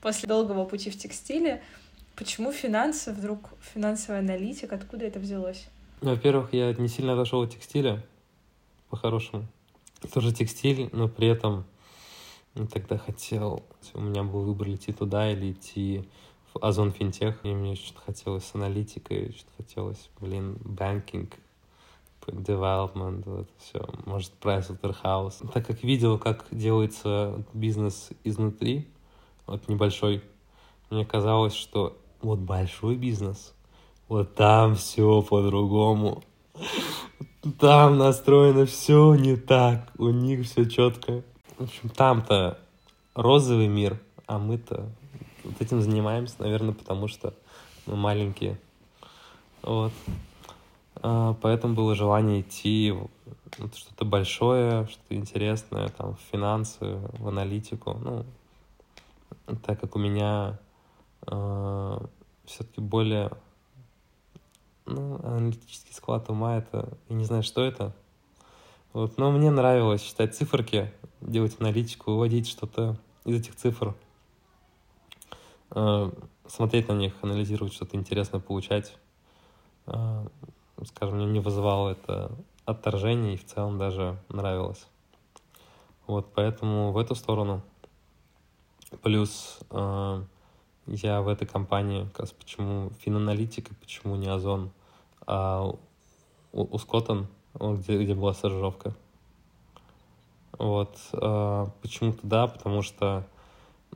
[0.00, 1.60] После долгого пути в текстиле,
[2.14, 4.72] почему финансы вдруг финансовый аналитик?
[4.72, 5.66] Откуда это взялось?
[6.00, 8.04] Ну, во-первых, я не сильно отошел от текстиля,
[8.88, 9.46] по-хорошему.
[10.12, 11.64] Тоже текстиль, но при этом
[12.54, 13.64] ну, тогда хотел...
[13.94, 16.08] У меня был выбор идти туда или идти
[16.54, 17.44] в Озон Финтех.
[17.44, 21.34] И мне что-то хотелось с аналитикой, что-то хотелось, блин, банкинг,
[22.26, 25.50] development, вот все, может, Pricewaterhouse.
[25.52, 28.86] Так как видел, как делается бизнес изнутри,
[29.46, 30.22] вот небольшой,
[30.90, 33.54] мне казалось, что вот большой бизнес,
[34.08, 36.22] вот там все по-другому.
[37.58, 41.22] Там настроено все не так, у них все четко.
[41.56, 42.58] В общем, там-то
[43.14, 44.88] розовый мир, а мы-то
[45.44, 47.34] вот этим занимаемся, наверное, потому что
[47.86, 48.58] мы маленькие.
[49.62, 49.92] Вот.
[50.96, 53.08] А, поэтому было желание идти в
[53.74, 57.98] что-то большое, что-то интересное, там, в финансы, в аналитику.
[58.00, 58.24] Ну,
[59.64, 60.58] так как у меня
[61.26, 61.98] э,
[62.44, 63.30] все-таки более
[64.88, 67.94] ну, аналитический склад ума, это, я не знаю, что это.
[68.92, 73.94] Вот, но мне нравилось считать циферки, делать аналитику, выводить что-то из этих цифр,
[75.70, 76.10] э,
[76.46, 78.96] смотреть на них, анализировать что-то интересное, получать.
[79.86, 80.26] Э,
[80.86, 82.32] скажем, мне не вызывало это
[82.64, 84.86] отторжение и в целом даже нравилось.
[86.06, 87.62] Вот, поэтому в эту сторону.
[89.02, 90.22] Плюс э,
[90.86, 94.70] я в этой компании, как раз почему финаналитика, почему не Озон,
[95.28, 95.74] а
[96.52, 98.94] у, у Скоттон, где, где была стажировка.
[100.58, 100.98] Вот.
[101.12, 103.28] Э, почему-то да, потому что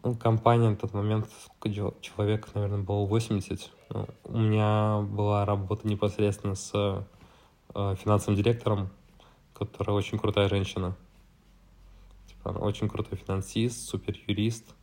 [0.02, 1.70] ну, компания на тот момент, сколько
[2.02, 3.70] человек, наверное, было 80.
[3.88, 6.70] Ну, у меня была работа непосредственно с
[7.74, 8.90] э, финансовым директором,
[9.54, 10.94] которая очень крутая женщина.
[12.26, 14.74] Типа, она очень крутой финансист, супер юрист.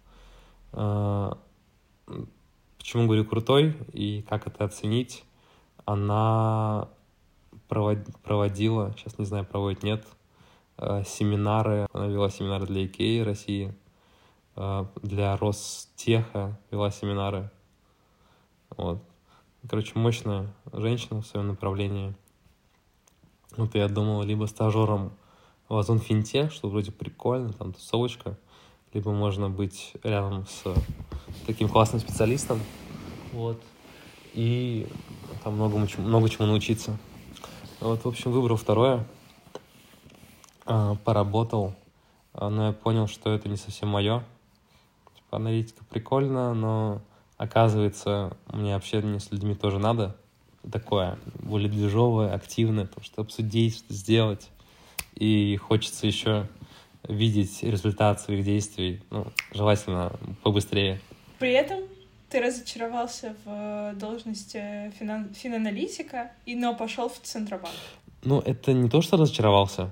[0.74, 1.34] Э,
[2.80, 5.24] почему говорю крутой и как это оценить?
[5.92, 6.88] Она
[7.68, 10.06] проводила, сейчас не знаю, проводит, нет,
[10.78, 11.88] э, семинары.
[11.94, 13.74] Она вела семинары для Икеи России–
[14.60, 17.50] Э, для Ростеха вела семинары.
[18.76, 19.02] Вот.
[19.70, 22.14] Короче, мощная женщина в своем направлении.
[23.56, 25.12] Вот я думал, либо стажером
[25.70, 28.38] в Озон Финте, что вроде прикольно, там тусовочка,
[28.94, 30.74] либо можно быть рядом с
[31.46, 32.60] таким классным специалистом.
[33.32, 33.62] Вот.
[34.34, 34.88] И
[35.44, 36.98] там много, много чему научиться.
[37.80, 39.06] Вот, в общем, выбрал второе.
[40.66, 41.74] А, поработал,
[42.34, 44.24] а, но я понял, что это не совсем мое
[45.32, 47.02] аналитика прикольно, но
[47.38, 50.16] оказывается, мне общение с людьми тоже надо.
[50.72, 54.50] Такое более движовое, активное, потому что обсудить, что сделать.
[55.16, 56.48] И хочется еще
[57.08, 60.12] видеть результат своих действий, ну, желательно
[60.44, 61.02] побыстрее.
[61.40, 61.80] При этом
[62.30, 65.34] ты разочаровался в должности финан...
[65.34, 67.74] финаналитика, и но пошел в Центробанк.
[68.24, 69.92] Ну, это не то, что разочаровался.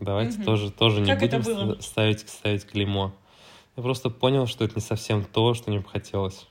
[0.00, 0.44] Давайте угу.
[0.44, 3.14] тоже, тоже не будем ставить, ставить клеймо.
[3.76, 6.46] Я просто понял, что это не совсем то, что мне бы хотелось.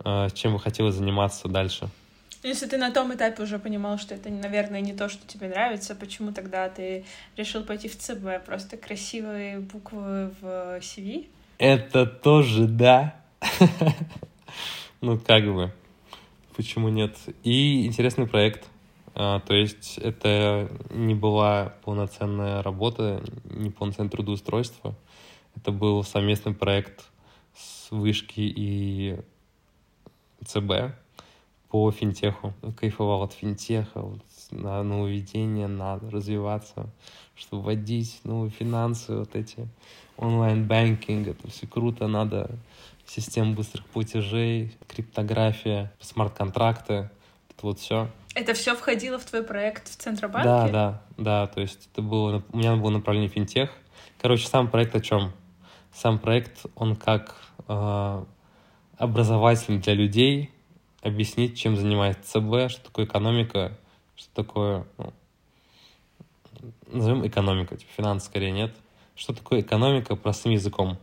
[0.00, 1.88] А, чем бы хотелось заниматься дальше.
[2.42, 5.94] Если ты на том этапе уже понимал, что это, наверное, не то, что тебе нравится,
[5.96, 7.04] почему тогда ты
[7.36, 8.44] решил пойти в ЦБ?
[8.44, 11.26] Просто красивые буквы в CV?
[11.58, 13.16] Это тоже да.
[15.02, 15.72] Ну, как бы.
[16.56, 17.16] Почему нет?
[17.44, 18.66] И интересный проект.
[19.14, 24.94] А, то есть это не была полноценная работа, не полноценное трудоустройство.
[25.54, 27.04] Это был совместный проект
[27.54, 29.18] с Вышки и
[30.44, 30.94] ЦБ
[31.68, 32.52] по финтеху.
[32.78, 36.88] Кайфовал от финтеха, вот, на нововведения, надо развиваться,
[37.34, 39.68] чтобы вводить новые финансы, вот эти
[40.16, 42.50] онлайн-банкинг, это все круто, надо
[43.06, 47.10] система быстрых платежей, криптография, смарт-контракты,
[47.50, 48.10] это вот все.
[48.34, 50.48] Это все входило в твой проект в Центробанке?
[50.48, 53.70] Да, да, да, то есть это было, у меня было направление финтех.
[54.20, 55.32] Короче, сам проект о чем?
[55.96, 57.36] сам проект, он как
[57.68, 58.24] э,
[58.98, 60.50] образователь для людей,
[61.00, 63.78] объяснить, чем занимается ЦБ, что такое экономика,
[64.14, 65.12] что такое, ну,
[66.88, 68.74] назовем экономика, типа финансы скорее нет,
[69.14, 70.98] что такое экономика простым языком.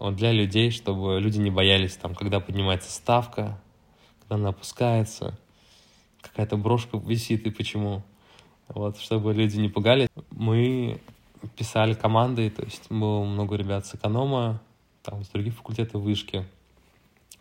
[0.00, 3.60] Вот для людей, чтобы люди не боялись, там, когда поднимается ставка,
[4.20, 5.38] когда она опускается,
[6.22, 8.02] какая-то брошка висит и почему.
[8.68, 10.08] Вот, чтобы люди не пугались.
[10.30, 11.02] Мы
[11.54, 14.62] писали командой, то есть было много ребят с эконома,
[15.02, 16.46] там, с других факультетов вышки,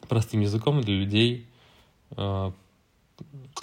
[0.09, 1.47] простым языком для людей
[2.17, 2.51] э,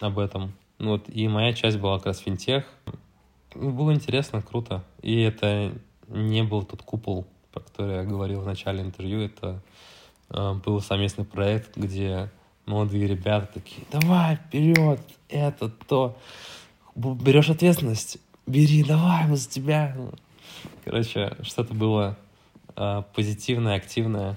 [0.01, 0.55] об этом.
[0.79, 2.65] Ну, вот, и моя часть была как раз финтех.
[3.55, 4.83] Было интересно, круто.
[5.03, 5.75] И это
[6.09, 7.27] не был тот купол,
[7.57, 9.21] про который я говорил в начале интервью.
[9.21, 9.61] Это
[10.29, 12.31] э, был совместный проект, где
[12.67, 16.19] молодые ребята такие, давай, вперед, это, то.
[16.95, 19.97] Берешь ответственность, бери, давай, мы за тебя.
[20.85, 22.17] Короче, что-то было
[22.77, 24.37] э, позитивное, активное.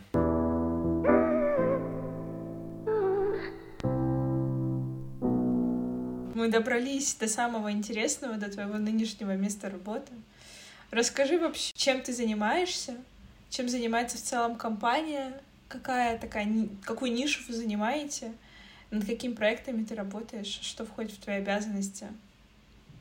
[6.36, 10.13] Мы добрались до самого интересного, до твоего нынешнего места работы.
[10.91, 12.96] Расскажи вообще, чем ты занимаешься,
[13.50, 16.47] чем занимается в целом компания, какая такая,
[16.83, 18.33] какую нишу вы занимаете,
[18.91, 22.08] над какими проектами ты работаешь, что входит в твои обязанности.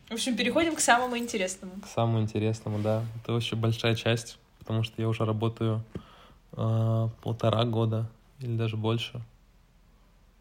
[0.08, 1.72] В общем, переходим к самому интересному.
[1.82, 3.04] К самому интересному, да.
[3.22, 5.82] Это очень большая часть, потому что я уже работаю
[6.52, 8.08] э, полтора года
[8.40, 9.20] или даже больше.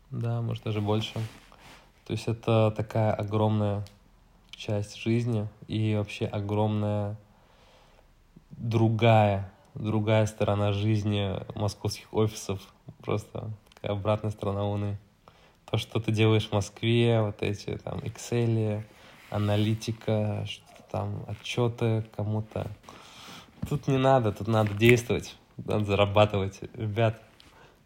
[0.09, 1.13] Да, может даже больше.
[2.05, 3.83] То есть это такая огромная
[4.51, 7.17] часть жизни и вообще огромная
[8.51, 12.61] другая, другая сторона жизни московских офисов.
[13.03, 14.97] Просто такая обратная сторона Луны.
[15.69, 18.83] То, что ты делаешь в Москве, вот эти там Excel,
[19.29, 22.67] аналитика, что там, отчеты кому-то.
[23.69, 26.59] Тут не надо, тут надо действовать, надо зарабатывать.
[26.73, 27.21] Ребят,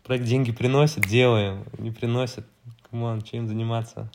[0.04, 2.46] проект деньги приносит, делаем, не приносит,
[2.90, 4.12] come on, чем заниматься.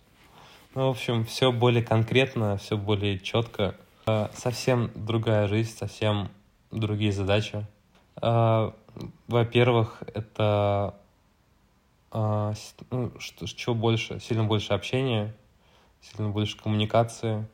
[0.75, 3.75] Ну, в общем, все более конкретно, все более четко.
[4.35, 6.29] Совсем другая жизнь, совсем
[6.71, 7.67] другие задачи.
[8.17, 8.75] А,
[9.27, 10.95] во-первых, это
[12.11, 12.55] а,
[12.91, 15.35] ну, что, чего больше, сильно больше общения,
[16.01, 17.47] сильно больше коммуникации.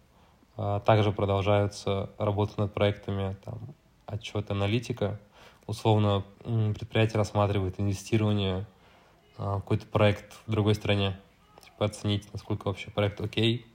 [0.56, 3.58] А, также продолжаются работы над проектами, там,
[4.06, 5.18] отчет, аналитика.
[5.66, 8.66] Условно, предприятие рассматривает инвестирование
[9.36, 11.18] в какой-то проект в другой стране.
[11.64, 13.66] Типа оценить, насколько вообще проект окей,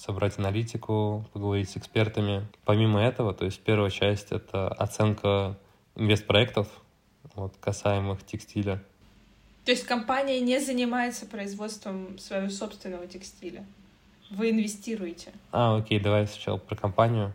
[0.00, 2.46] собрать аналитику, поговорить с экспертами.
[2.64, 5.58] Помимо этого, то есть первая часть— это оценка
[5.94, 6.68] инвестпроектов,
[7.34, 8.82] вот, касаемых текстиля.
[9.64, 13.64] То есть компания не занимается производством своего собственного текстиля?
[14.30, 15.32] Вы инвестируете?
[15.52, 17.34] А, окей, давай сначала про компанию.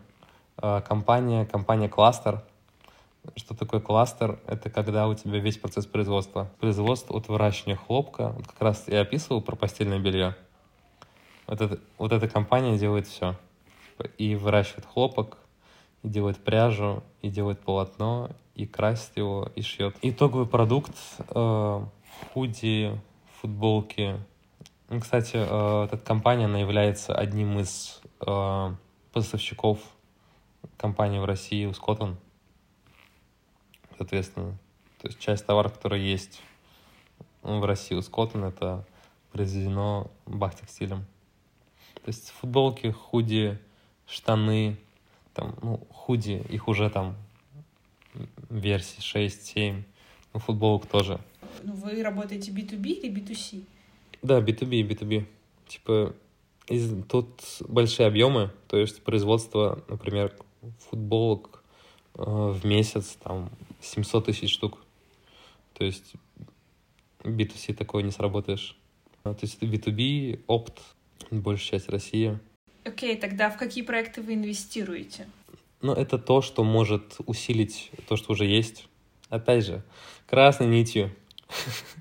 [0.56, 2.42] А, компания, компания кластер.
[3.36, 4.40] Что такое кластер?
[4.46, 6.50] Это когда у тебя весь процесс производства.
[6.58, 8.30] Производство от выращивания хлопка.
[8.36, 10.36] Вот как раз я описывал про постельное белье.
[11.46, 13.36] Вот, это, вот эта компания делает все.
[14.18, 15.38] И выращивает хлопок,
[16.02, 19.96] и делает пряжу, и делает полотно, и красит его, и шьет.
[20.02, 20.94] Итоговый продукт
[21.30, 21.84] э,
[22.32, 23.00] худи,
[23.40, 24.16] футболки.
[24.88, 28.74] Ну, кстати, э, эта компания, она является одним из э,
[29.12, 29.78] поставщиков
[30.76, 32.16] компании в России у Скоттон.
[33.96, 34.58] Соответственно,
[35.00, 36.42] то есть часть товаров, которые есть
[37.42, 38.84] в России у Скоттон, это
[39.32, 41.06] произведено Бахтекстилем.
[42.06, 43.58] То есть футболки, худи,
[44.06, 44.76] штаны,
[45.34, 47.16] там, ну, худи, их уже там
[48.48, 49.82] версии 6, 7,
[50.32, 51.18] ну, футболок тоже.
[51.64, 53.64] Ну, вы работаете B2B или B2C?
[54.22, 55.26] Да, B2B, B2B.
[55.66, 56.14] Типа,
[56.68, 57.28] из, тут
[57.68, 60.32] большие объемы, то есть производство, например,
[60.88, 61.64] футболок
[62.14, 63.50] э, в месяц, там,
[63.80, 64.78] 700 тысяч штук.
[65.74, 66.12] То есть
[67.24, 68.76] B2C такое не сработаешь.
[69.24, 70.80] То есть это B2B, опт,
[71.30, 72.38] большая часть России.
[72.84, 75.26] Окей, okay, тогда в какие проекты вы инвестируете?
[75.82, 78.88] Ну, это то, что может усилить то, что уже есть.
[79.28, 79.82] Опять же,
[80.26, 81.10] красной нитью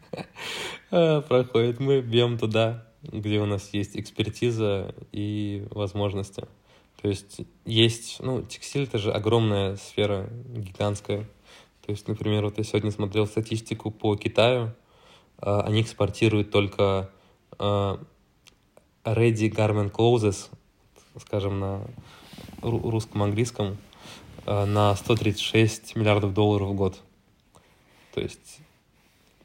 [0.90, 1.80] проходит.
[1.80, 6.48] Мы бьем туда, где у нас есть экспертиза и возможности.
[7.02, 11.28] То есть есть, ну, текстиль это же огромная сфера, гигантская.
[11.86, 14.74] То есть, например, вот я сегодня смотрел статистику по Китаю,
[15.38, 17.12] а, они экспортируют только
[17.60, 18.04] а,
[19.06, 20.50] ready garment clothes,
[21.20, 21.82] скажем, на
[22.62, 23.78] русском, английском,
[24.46, 27.02] э, на 136 миллиардов долларов в год.
[28.14, 28.60] То есть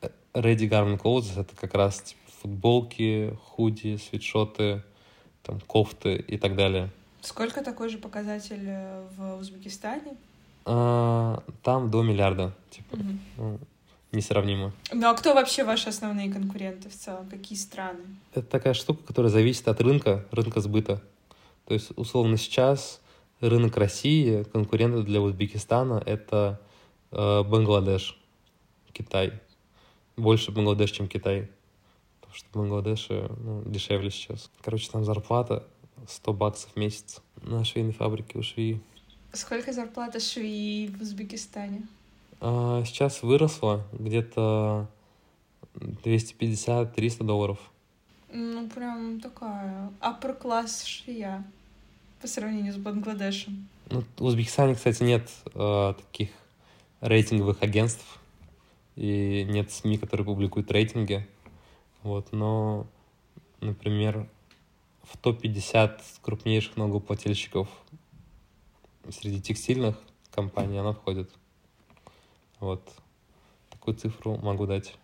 [0.00, 4.82] э, ready garment clothes— это как раз типа, футболки, худи, свитшоты,
[5.42, 6.90] там, кофты и так далее.
[7.20, 10.16] Сколько такой же показатель э, в Узбекистане?
[10.64, 12.96] А, там до миллиарда, типа.
[12.96, 13.58] Угу.
[14.12, 14.72] Несравнимо.
[14.92, 17.28] Ну а кто вообще ваши основные конкуренты в целом?
[17.28, 18.00] Какие страны?
[18.34, 21.00] Это такая штука, которая зависит от рынка, рынка сбыта.
[21.66, 23.00] То есть, условно, сейчас
[23.40, 26.60] рынок России, конкуренты для Узбекистана— это
[27.12, 28.18] э, Бангладеш,
[28.92, 29.40] Китай.
[30.16, 31.48] Больше Бангладеш, чем Китай.
[32.20, 34.50] Потому что в Бангладеше ну, дешевле сейчас.
[34.62, 35.64] Короче, там зарплата
[36.08, 38.80] 100 баксов в месяц на швейной фабрике у швеи.
[39.32, 41.86] Сколько зарплата швеи в Узбекистане?
[42.40, 44.88] А, сейчас выросла где-то
[45.74, 47.58] 250-300 долларов.
[48.32, 51.44] Ну, прям такая upper класс швея
[52.20, 53.68] по сравнению с Бангладешем.
[53.90, 56.30] Ну, в Узбекистане, кстати, нет э, таких
[57.00, 58.20] рейтинговых агентств
[58.96, 61.26] и нет СМИ, которые публикуют рейтинги.
[62.02, 62.86] Вот, но,
[63.60, 64.28] например,
[65.02, 67.68] в топ-50 крупнейших налогоплательщиков
[69.08, 69.96] среди текстильных
[70.30, 71.30] компаний она входит.
[72.60, 72.88] Вот.
[73.70, 74.94] Такую цифру могу дать.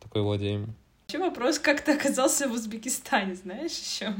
[0.00, 0.74] Такой владеем.
[1.08, 4.14] Еще вопрос, как ты оказался в Узбекистане, знаешь еще?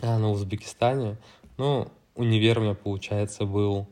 [0.00, 1.16] А, ну, в Узбекистане?
[1.56, 3.88] Ну, универ у меня, получается, был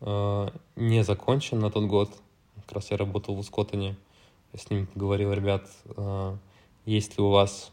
[0.00, 2.10] э, не закончен на тот год.
[2.56, 3.96] Как раз я работал в Ускотане.
[4.52, 6.36] Я с ним поговорил, ребят, э,
[6.86, 7.70] есть ли у вас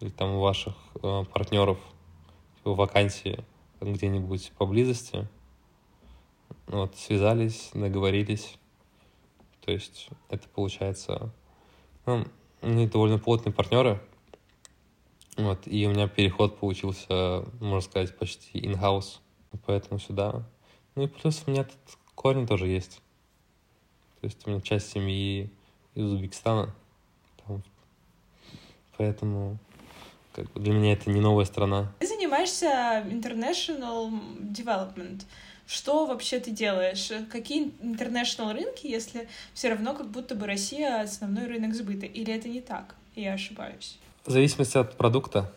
[0.00, 1.78] или там у ваших э, партнеров
[2.58, 3.44] типа, вакансии
[3.80, 5.26] где-нибудь поблизости?
[6.66, 8.56] Вот, связались, договорились.
[9.64, 11.30] То есть это получается...
[12.06, 12.24] Ну,
[12.62, 14.00] они довольно плотные партнеры.
[15.36, 19.20] Вот, и у меня переход получился, можно сказать, почти in-house.
[19.66, 20.44] Поэтому сюда.
[20.94, 23.00] Ну и плюс у меня тут корень тоже есть.
[24.20, 25.50] То есть у меня часть семьи
[25.94, 26.74] из Узбекистана.
[27.46, 27.62] Там.
[28.96, 29.58] Поэтому
[30.34, 31.92] как бы для меня это не новая страна.
[31.98, 35.24] Ты занимаешься international development.
[35.70, 37.12] Что вообще ты делаешь?
[37.30, 42.06] Какие интернешнл рынки, если все равно как будто бы Россия основной рынок сбыта?
[42.06, 42.96] Или это не так?
[43.14, 43.96] Я ошибаюсь.
[44.26, 45.52] В зависимости от продукта.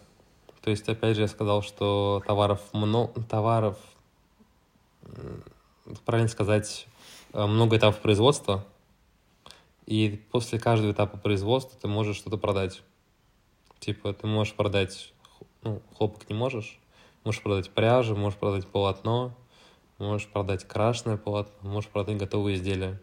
[0.62, 3.80] То есть, опять же, я сказал, что товаров много, товаров
[6.06, 6.86] правильно сказать,
[7.34, 8.64] э, много этапов производства,
[9.88, 12.84] и после каждого этапа производства ты можешь что-то продать.
[13.80, 15.12] Типа, ты можешь продать,
[15.64, 16.80] ну, хлопок не можешь,
[17.24, 19.34] можешь продать пряжу, можешь продать полотно,
[20.04, 23.00] можешь продать крашеное полотно, можешь продать готовые изделия.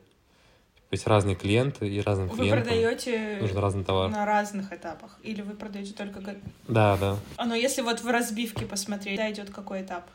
[0.91, 4.11] То есть разные клиенты и разным Вы клиентам продаете нужен разный товар.
[4.11, 5.19] на разных этапах?
[5.23, 6.21] Или вы продаете только...
[6.67, 7.17] Да, да.
[7.37, 10.11] А, ну если вот в разбивке посмотреть, да, идет какой этап?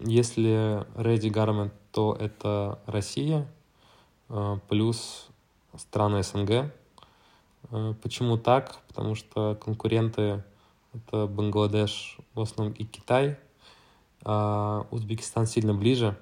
[0.00, 3.46] Если Ready Garment, то это Россия
[4.28, 5.28] э, плюс
[5.76, 6.70] страны СНГ.
[7.70, 8.76] Э, Почему так?
[8.88, 10.42] Потому что конкуренты
[10.94, 13.36] это Бангладеш в основном и Китай,
[14.24, 16.18] Узбекистан сильно ближе.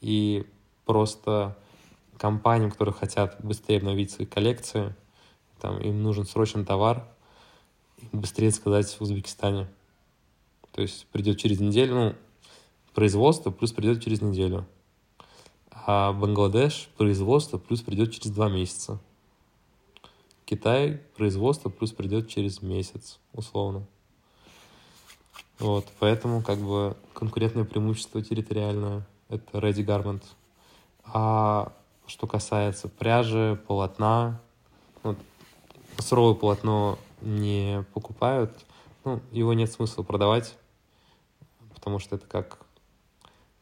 [0.00, 0.46] И
[0.84, 1.56] просто
[2.16, 4.94] компаниям, которые хотят быстрее обновить свои коллекции,
[5.60, 7.06] там им нужен срочный товар,
[8.12, 9.68] быстрее сказать в Узбекистане.
[10.72, 12.14] То есть придет через неделю, ну,
[12.94, 14.66] производство плюс придет через неделю.
[15.70, 18.98] А Бангладеш производство плюс придет через два месяца.
[20.44, 23.86] Китай производство плюс придет через месяц, условно.
[25.60, 30.22] Вот, поэтому как бы конкурентное преимущество территориальное— это Ready Garment.
[31.04, 31.72] А
[32.06, 34.40] что касается пряжи, полотна,
[35.02, 35.18] вот,
[35.98, 38.64] суровое полотно не покупают,
[39.04, 40.56] ну, его нет смысла продавать,
[41.74, 42.58] потому что это как,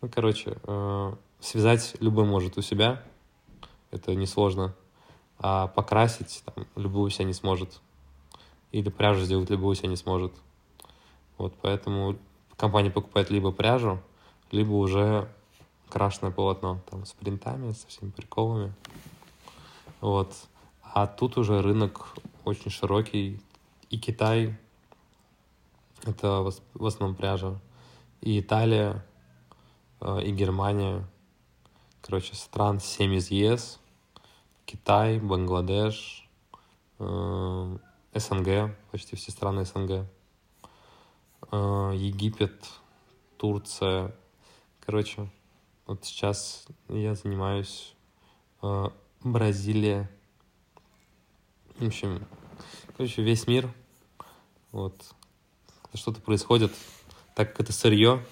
[0.01, 3.03] ну, короче, э, связать любой может у себя,
[3.91, 4.73] это несложно,
[5.41, 7.81] а покрасить там, у себя не сможет,
[8.71, 10.33] или пряжу сделать любой у себя не сможет.
[11.39, 12.19] Вот, поэтому
[12.57, 14.01] компания покупает либо пряжу,
[14.51, 15.29] либо уже
[15.89, 18.75] крашеное полотно, там, с принтами, со всеми приколами.
[20.01, 20.35] Вот.
[20.83, 22.15] А тут уже рынок
[22.45, 23.41] очень широкий,
[23.89, 24.57] и Китай,
[26.05, 27.59] это в ос- в основном пряжа,
[28.21, 29.05] и Италия,
[30.01, 31.07] э, и Германия,
[32.03, 33.79] короче, стран 7 из ЕС,
[34.65, 36.29] Китай, Бангладеш,
[36.99, 37.79] э,
[38.15, 40.07] СНГ, почти все страны СНГ,
[41.57, 42.69] Египет,
[43.39, 44.15] Турция,
[44.85, 45.29] короче,
[45.87, 47.95] вот сейчас я занимаюсь
[48.63, 48.89] э,
[49.23, 50.11] Бразилия,
[51.79, 52.27] в общем,
[52.97, 53.73] короче, весь мир,
[54.73, 55.15] вот,
[55.95, 56.73] что-то происходит,
[57.35, 58.23] так как это сырье,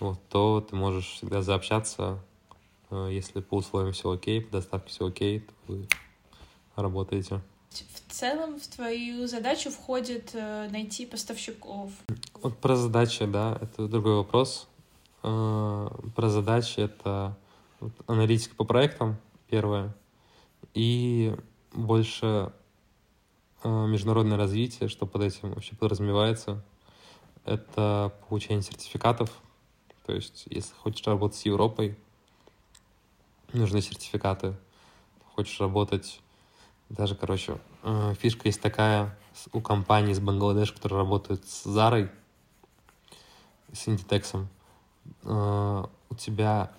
[0.00, 2.18] вот, то ты можешь всегда заобщаться,
[2.90, 5.88] э, если по условиям все окей, по доставке все окей, то вы
[6.74, 7.40] работаете.
[7.70, 11.90] В целом в твою задачу входит э, найти поставщиков.
[12.42, 14.66] Вот про задачи, да, это другой вопрос.
[15.22, 17.38] Э, Про задачи это
[18.06, 19.16] аналитика по проектам,
[19.48, 19.94] первое,
[20.74, 21.34] и
[21.72, 22.52] больше
[23.62, 26.64] э, международное развитие, что под этим вообще подразумевается.
[27.44, 29.30] Это получение сертификатов.
[30.06, 31.96] То есть, если хочешь работать с Европой,
[33.52, 34.56] нужны сертификаты.
[35.34, 36.20] Хочешь работать
[36.90, 39.16] даже, короче, э, фишка есть такая
[39.52, 42.10] у компаний из Бангладеш, которые работают с Зарой,
[43.72, 44.44] с Inditex.
[45.22, 46.72] Э, У тебя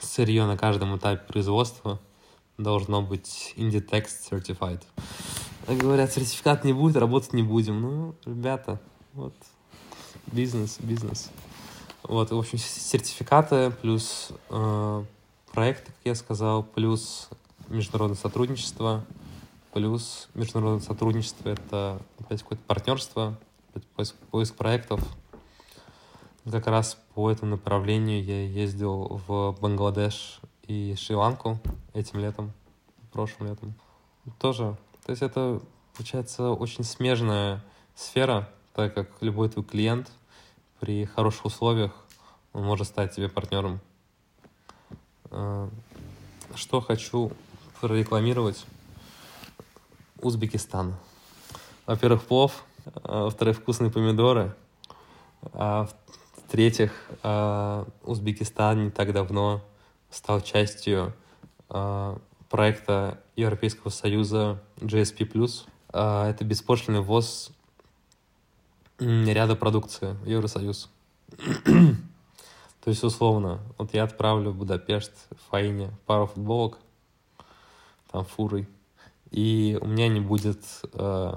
[0.00, 2.00] сырье на каждом этапе производства
[2.58, 4.82] должно быть Inditex Certified.
[5.68, 7.80] Говорят, сертификат не будет, работать не будем.
[7.80, 8.80] Ну, ребята,
[9.14, 9.34] вот,
[10.26, 11.30] бизнес, бизнес.
[12.02, 15.04] Вот, в общем, сертификаты плюс э,
[15.52, 17.28] проекты, как я сказал, плюс
[17.68, 19.04] международное сотрудничество,
[19.72, 23.38] плюс международное сотрудничество— это опять какое-то партнерство,
[23.94, 25.00] поиск, поиск проектов.
[26.50, 31.60] Как раз по этому направлению я ездил в Бангладеш и Шри-Ланку
[31.92, 32.52] этим летом,
[33.12, 33.74] прошлым летом.
[34.38, 34.76] Тоже.
[35.04, 35.60] То есть это,
[35.94, 37.64] получается, очень смежная
[37.94, 40.10] сфера, так как любой твой клиент
[40.80, 41.92] при хороших условиях
[42.52, 43.80] он может стать тебе партнером.
[45.30, 45.68] Э,
[46.54, 47.32] Что хочу
[47.80, 48.64] прорекламировать?
[50.20, 50.94] Узбекистан.
[51.86, 52.64] Во-первых, плов,
[53.02, 54.54] а во-вторых, вкусные помидоры,
[55.52, 55.88] а
[56.36, 59.62] в-третьих, а, Узбекистан не так давно
[60.10, 61.12] стал частью
[61.68, 62.18] а,
[62.48, 65.26] проекта Европейского Союза GSP+.
[65.92, 67.50] Это беспошлинный ввоз
[68.98, 70.90] ряда продукции в Евросоюз.
[71.64, 76.78] То есть, условно, вот я отправлю в Будапешт, в Фаине пару футболок,
[78.16, 78.66] там фурой,
[79.30, 80.60] и у меня не будет
[80.94, 81.32] э,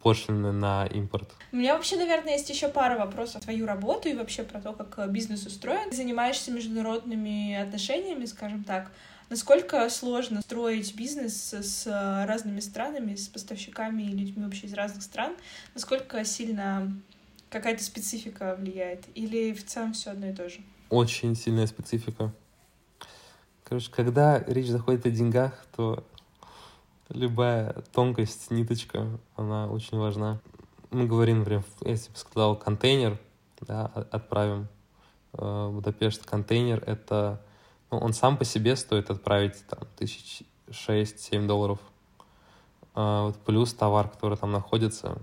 [0.00, 1.32] пошлины на импорт.
[1.50, 4.72] У меня вообще, наверное, есть еще пара вопросов про твою работу и вообще про то,
[4.72, 5.90] как э, бизнес устроен.
[5.90, 8.92] Ты занимаешься международными отношениями, скажем так.
[9.28, 15.02] Насколько сложно строить бизнес с э, разными странами, с поставщиками и людьми вообще из разных
[15.02, 15.34] стран?
[15.74, 16.92] Насколько сильно
[17.50, 19.04] какая-то специфика влияет?
[19.16, 20.60] Или в целом все одно и то же?
[20.90, 22.32] очень сильная специфика.
[23.64, 26.04] Короче, когда речь заходит о деньгах, то
[27.08, 29.06] любая тонкость, ниточка,
[29.36, 30.40] она очень важна.
[30.90, 33.18] Мы говорим, например, если бы сказал контейнер,
[33.60, 34.68] да, отправим
[35.32, 37.40] э, в Будапешт контейнер, это
[37.90, 41.78] ну, он сам по себе стоит отправить там тысяч шесть-семь долларов.
[42.94, 45.18] А, вот плюс товар, который там находится,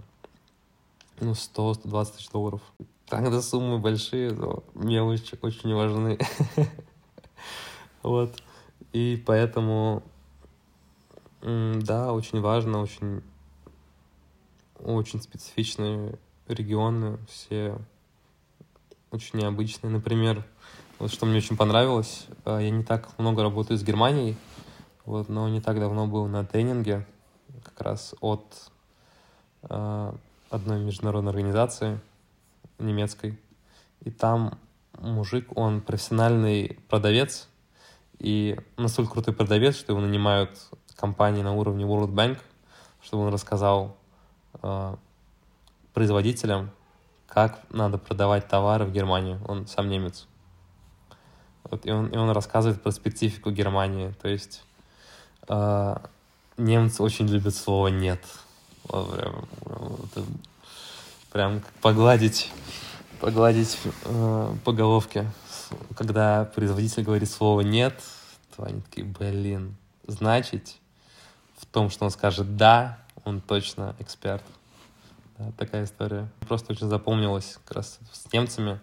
[1.20, 2.62] ну, 100-120 тысяч долларов.
[3.08, 6.18] Тогда суммы большие, но мелочи очень важны.
[8.04, 8.42] Вот.
[8.94, 10.04] И поэтому,
[11.42, 13.22] да, очень важно, очень,
[14.80, 17.78] очень специфичные регионы, все
[19.12, 19.92] очень необычные.
[19.92, 20.44] Например,
[21.00, 24.36] вот что мне очень понравилось, а, я не так много работаю с Германией,
[25.06, 27.06] вот, но не так давно был на тренинге
[27.64, 28.72] как раз от
[29.64, 30.14] э,
[30.50, 32.00] одной международной организации
[32.80, 33.38] немецкой.
[34.02, 34.58] И там
[35.00, 37.50] мужик, он профессиональный продавец,
[38.22, 40.52] и настолько крутой продавец, что его нанимают
[40.96, 42.38] компании на уровне World Bank,
[43.02, 43.98] чтобы он рассказал
[44.62, 44.96] э,
[45.94, 46.70] производителям,
[47.28, 49.40] как надо продавать товары в Германии.
[49.48, 50.28] Он сам немец.
[51.64, 54.14] Вот, и, он, и он рассказывает про специфику Германии.
[54.22, 54.62] То есть
[55.48, 55.96] э,
[56.58, 58.24] немцы очень любят слово «нет».
[58.84, 60.26] Вот, прям, вот,
[61.32, 62.52] прям погладить,
[63.20, 65.26] погладить э, по головке.
[66.02, 67.94] Когда производитель говорит слово «нет»,
[68.56, 69.76] то они такие, блин,
[70.08, 70.78] значит,
[71.58, 74.42] в том, что он скажет «да», он точно эксперт.
[75.38, 76.28] Да, такая история.
[76.48, 78.80] Просто очень запомнилась как раз с немцами.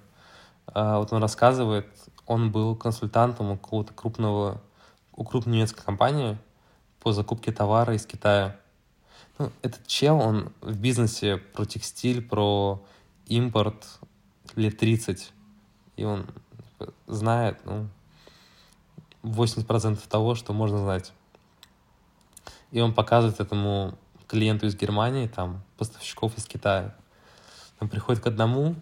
[0.68, 1.88] А, вот он рассказывает,
[2.24, 4.60] он был консультантом у какого-то крупного,
[5.12, 6.38] у крупной немецкой компании
[7.00, 8.54] по закупке товара из Китая.
[9.40, 12.80] Ну, этот чел, он в бизнесе про текстиль, про
[13.26, 13.84] импорт
[14.54, 15.32] лет 30.
[15.96, 16.24] И он
[17.06, 17.88] знает ну,
[19.22, 21.12] 80% того, что можно знать.
[22.70, 26.94] И он показывает этому клиенту из Германии, там, поставщиков из Китая.
[27.80, 28.76] Он приходит к одному,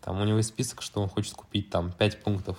[0.00, 2.58] там у него есть список, что он хочет купить, там, 5 пунктов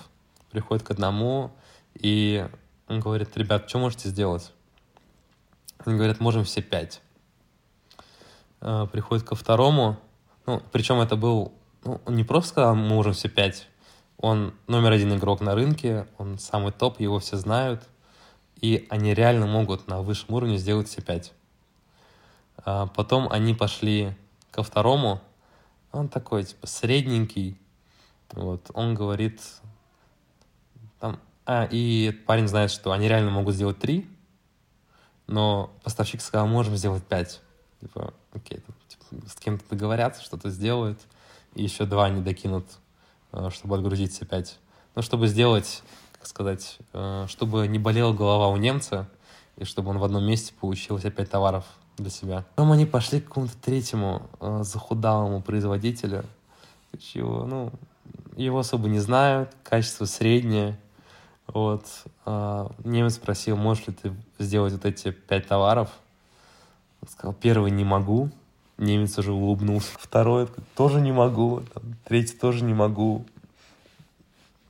[0.52, 1.52] приходит к одному,
[1.96, 2.48] и
[2.88, 4.52] он говорит, ребят, что можете сделать?
[5.86, 7.02] Они говорят, можем все пять.
[8.62, 9.98] А, приходит ко второму,
[10.46, 13.69] ну, причем это был, ну, он не просто сказал, мы можем все пять,
[14.22, 17.88] он номер один игрок на рынке, он самый топ, его все знают,
[18.60, 21.32] и они реально могут на высшем уровне сделать все пять.
[22.58, 24.14] А потом они пошли
[24.52, 25.22] ко второму,
[25.94, 27.58] он такой, типа, средненький,
[28.34, 29.42] вот, он говорит,
[31.00, 34.06] там, а, и парень знает, что они реально могут сделать три,
[35.28, 37.40] но поставщик сказал, можем сделать пять.
[37.80, 41.00] Типа, окей, там, типа, с кем-то договорятся, что-то сделают,
[41.56, 42.66] и еще два они докинут,
[43.50, 44.60] чтобы отгрузить все пять.
[44.96, 49.08] Ну, чтобы сделать, как сказать, э, чтобы не болела голова у немца,
[49.58, 51.66] и чтобы он в одном месте получил все пять товаров
[51.98, 52.46] для себя.
[52.56, 56.26] Потом они пошли к какому-то третьему э, захудалому производителю,
[57.00, 57.72] чего, ну,
[58.36, 60.78] его особо не знают, качество среднее,
[61.54, 61.86] вот.
[62.26, 65.90] А, немец спросил, можешь ли ты сделать вот эти пять товаров.
[67.02, 68.30] Он сказал, первый не могу.
[68.80, 69.92] Немец уже улыбнулся.
[70.00, 71.62] Второй тоже не могу.
[71.74, 73.26] Там, третий тоже не могу.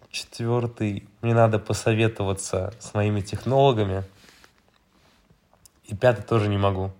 [0.09, 4.03] Четвертый, мне надо посоветоваться с моими технологами.
[5.85, 6.91] И пятый тоже не могу.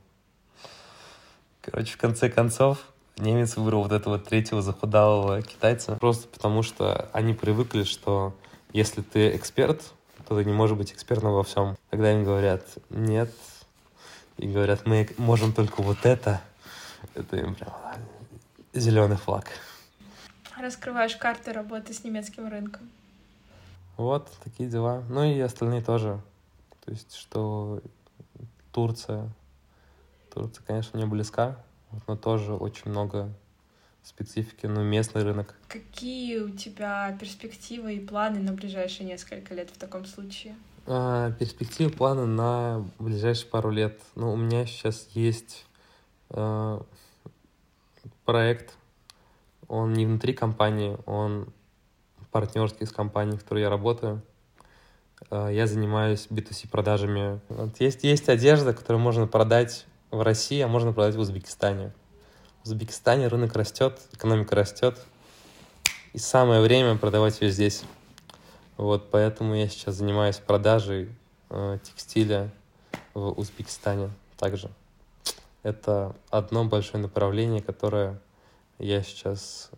[1.62, 2.78] Короче, в конце концов,
[3.18, 5.96] немец выбрал вот этого третьего захудалого китайца.
[5.96, 8.36] Просто потому, что они привыкли, что
[8.72, 9.82] если ты эксперт,
[10.28, 11.76] то ты не можешь быть экспертом во всем.
[11.90, 13.34] Когда им говорят «нет»,
[14.38, 16.42] и говорят «мы можем только вот это»,
[17.16, 17.74] это им прям
[18.74, 19.48] зеленый флаг.
[20.58, 22.90] Раскрываешь карты работы с немецким рынком.
[23.98, 25.04] Вот такие дела.
[25.10, 26.22] Ну и остальные тоже.
[26.86, 27.82] То есть, что
[28.72, 29.30] Турция,
[30.34, 31.58] Турция, конечно, не близка,
[32.08, 33.30] но тоже очень много
[34.04, 35.56] специфики, ну, местный рынок.
[35.68, 40.56] Какие у тебя перспективы и планы на ближайшие несколько лет в таком случае?
[40.88, 44.00] А, перспективы, планы на ближайшие пару лет.
[44.16, 45.66] Ну, у меня сейчас есть
[48.26, 48.76] проект,
[49.68, 51.48] он не внутри компании, он
[52.32, 54.22] партнерский с компанией, в которой я работаю.
[55.30, 57.40] А, я занимаюсь B2C продажами.
[57.50, 61.92] Вот есть, есть одежда, которую можно продать в России, а можно продать в Узбекистане.
[62.64, 65.00] В Узбекистане рынок растет, экономика растет,
[66.14, 67.84] и самое время продавать ее здесь.
[68.78, 71.10] Вот, поэтому я сейчас занимаюсь продажей
[71.50, 72.50] э, текстиля
[73.14, 74.70] в Узбекистане также.
[75.64, 78.20] Это одно большое направление, которое
[78.78, 79.72] я сейчас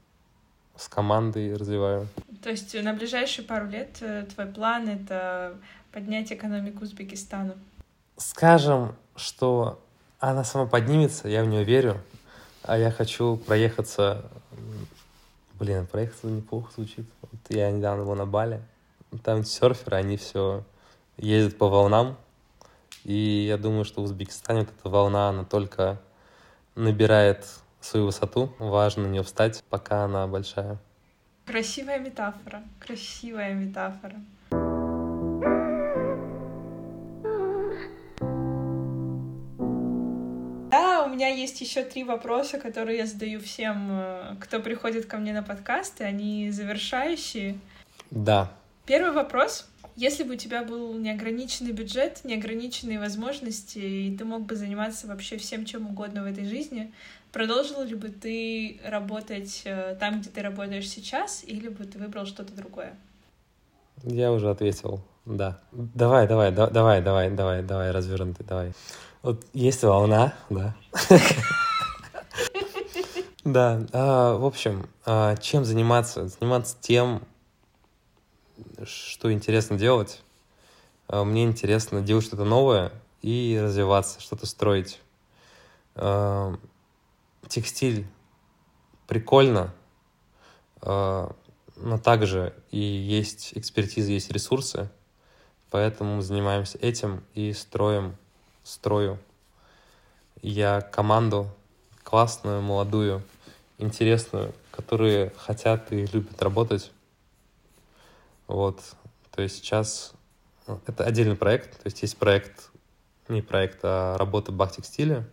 [0.75, 2.07] с командой развиваю.
[2.43, 5.55] То есть на ближайшие пару лет э, твой план— это
[5.91, 7.55] поднять экономику Узбекистана?
[8.17, 9.83] Скажем, что
[10.19, 12.01] она сама поднимется, я в нее верю,
[12.63, 14.25] а я хочу проехаться...
[15.59, 17.05] Блин, проехаться неплохо звучит.
[17.21, 18.61] Вот я недавно был на Бали,
[19.23, 20.63] там серферы, они все
[21.17, 22.17] ездят по волнам,
[23.03, 25.99] и я думаю, что в Узбекистане вот эта волна, она только
[26.75, 27.45] набирает
[27.79, 28.53] свою высоту.
[28.59, 30.77] Важно на нее встать, пока она большая.
[31.45, 32.63] Красивая метафора.
[32.79, 34.15] Красивая метафора.
[40.69, 45.17] Да, у меня есть еще три вопроса, которые я задаю всем, э, кто приходит ко
[45.17, 46.05] мне на подкасты.
[46.05, 47.59] Они завершающие.
[48.11, 48.51] Да.
[48.85, 49.70] Первый вопрос.
[49.95, 55.37] Если бы у тебя был неограниченный бюджет, неограниченные возможности, и ты мог бы заниматься вообще
[55.37, 56.93] всем, чем угодно в этой жизни,
[57.31, 62.25] продолжил ли бы ты работать э, там, где ты работаешь сейчас, или бы ты выбрал
[62.25, 62.95] что-то другое?
[64.03, 65.59] Я уже ответил, да.
[65.71, 68.73] Давай, давай, да, давай, давай, давай, давай, развернутый, давай.
[69.21, 70.75] Вот есть волна, да.
[73.43, 76.27] Да, а, в общем, а, чем заниматься?
[76.27, 77.23] Заниматься тем,
[78.85, 80.21] что интересно делать.
[81.07, 84.99] А, мне интересно делать что-то новое и развиваться, что-то строить.
[85.95, 86.55] А,
[87.47, 88.07] текстиль
[89.07, 89.73] прикольно,
[90.81, 91.35] а,
[91.75, 94.89] но также и есть экспертиза, есть ресурсы,
[95.69, 98.15] поэтому занимаемся этим и строим,
[98.63, 99.19] строю
[100.41, 101.49] я команду
[102.03, 103.21] классную, молодую,
[103.77, 106.91] интересную, которые хотят и любят работать
[108.51, 108.81] вот,
[109.31, 110.13] то есть сейчас
[110.67, 112.69] ну, это отдельный проект, то есть есть проект,
[113.29, 115.25] не проект, а работа в текстиле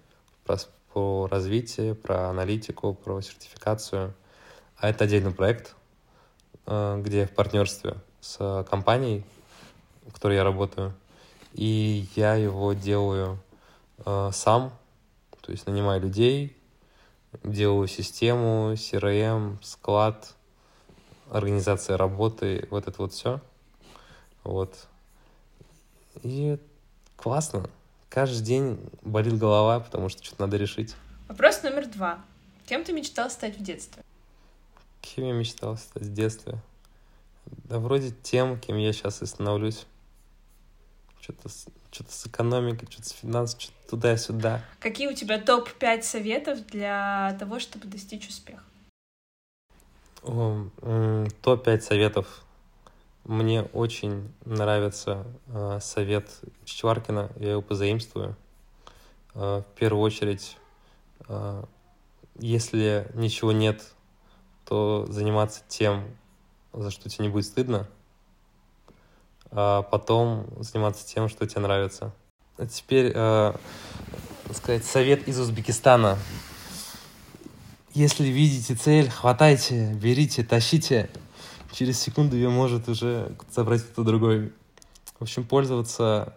[0.44, 0.56] про,
[0.92, 4.14] про развитие, про аналитику, про сертификацию.
[4.76, 5.74] А это отдельный проект,
[6.66, 9.24] э, где в партнерстве с компанией,
[10.06, 10.94] в которой я работаю.
[11.54, 13.40] И я его делаю
[14.06, 14.72] э, сам,
[15.40, 16.56] то есть нанимаю людей,
[17.42, 20.34] делаю систему, CRM, склад,
[21.30, 23.40] организация работы, вот это вот все.
[24.44, 24.86] Вот.
[26.22, 26.58] И
[27.16, 27.68] классно.
[28.08, 30.94] Каждый день болит голова, потому что что-то надо решить.
[31.28, 32.20] Вопрос номер два.
[32.66, 34.02] Кем ты мечтал стать в детстве?
[35.00, 36.58] Кем я мечтал стать в детстве?
[37.46, 39.86] Да вроде тем, кем я сейчас и становлюсь.
[41.20, 41.48] Что-то
[41.90, 44.62] что-то с экономикой, что-то с финансами, что-то туда-сюда.
[44.80, 48.62] Какие у тебя топ-5 советов для того, чтобы достичь успеха?
[50.22, 52.44] Топ-5 советов.
[53.24, 56.30] Мне очень нравится э, совет
[56.64, 58.36] Чичваркина, я его позаимствую.
[59.34, 60.56] Э, в первую очередь,
[61.28, 61.62] э,
[62.38, 63.82] если ничего нет,
[64.64, 66.04] то заниматься тем,
[66.72, 67.86] за что тебе не будет стыдно,
[69.50, 72.12] а потом заниматься тем, что тебе нравится.
[72.56, 73.52] А теперь, э,
[74.52, 76.18] сказать, совет из Узбекистана.
[77.98, 81.10] Если видите цель, хватайте, берите, тащите.
[81.72, 84.52] Через секунду ее может уже забрать кто-то другой.
[85.18, 86.36] В общем, пользоваться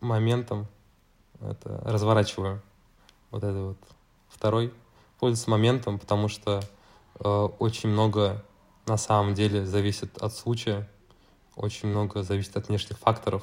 [0.00, 0.68] моментом.
[1.40, 2.62] Это разворачиваю.
[3.32, 3.78] Вот это вот.
[4.28, 4.72] Второй.
[5.18, 6.62] Пользоваться моментом, потому что
[7.18, 7.28] э,
[7.58, 8.44] очень много
[8.86, 10.88] на самом деле зависит от случая.
[11.56, 13.42] Очень много зависит от внешних факторов.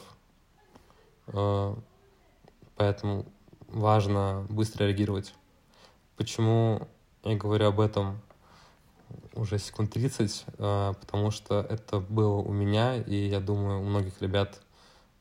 [1.28, 1.76] Э,
[2.78, 3.26] поэтому
[3.68, 5.34] важно быстро реагировать.
[6.16, 6.88] Почему
[7.24, 8.22] я говорю об этом
[9.34, 14.22] уже секунд 30, э, потому что это было у меня, и я думаю, у многих
[14.22, 14.62] ребят,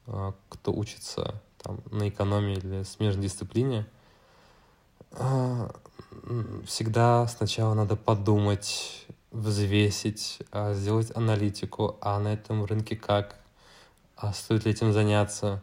[0.07, 3.86] э, кто учится там, на экономии или смежной дисциплине,
[5.12, 5.70] э,
[6.66, 13.36] всегда сначала надо подумать, взвесить, а сделать аналитику, а на этом рынке как,
[14.16, 15.62] а стоит ли этим заняться.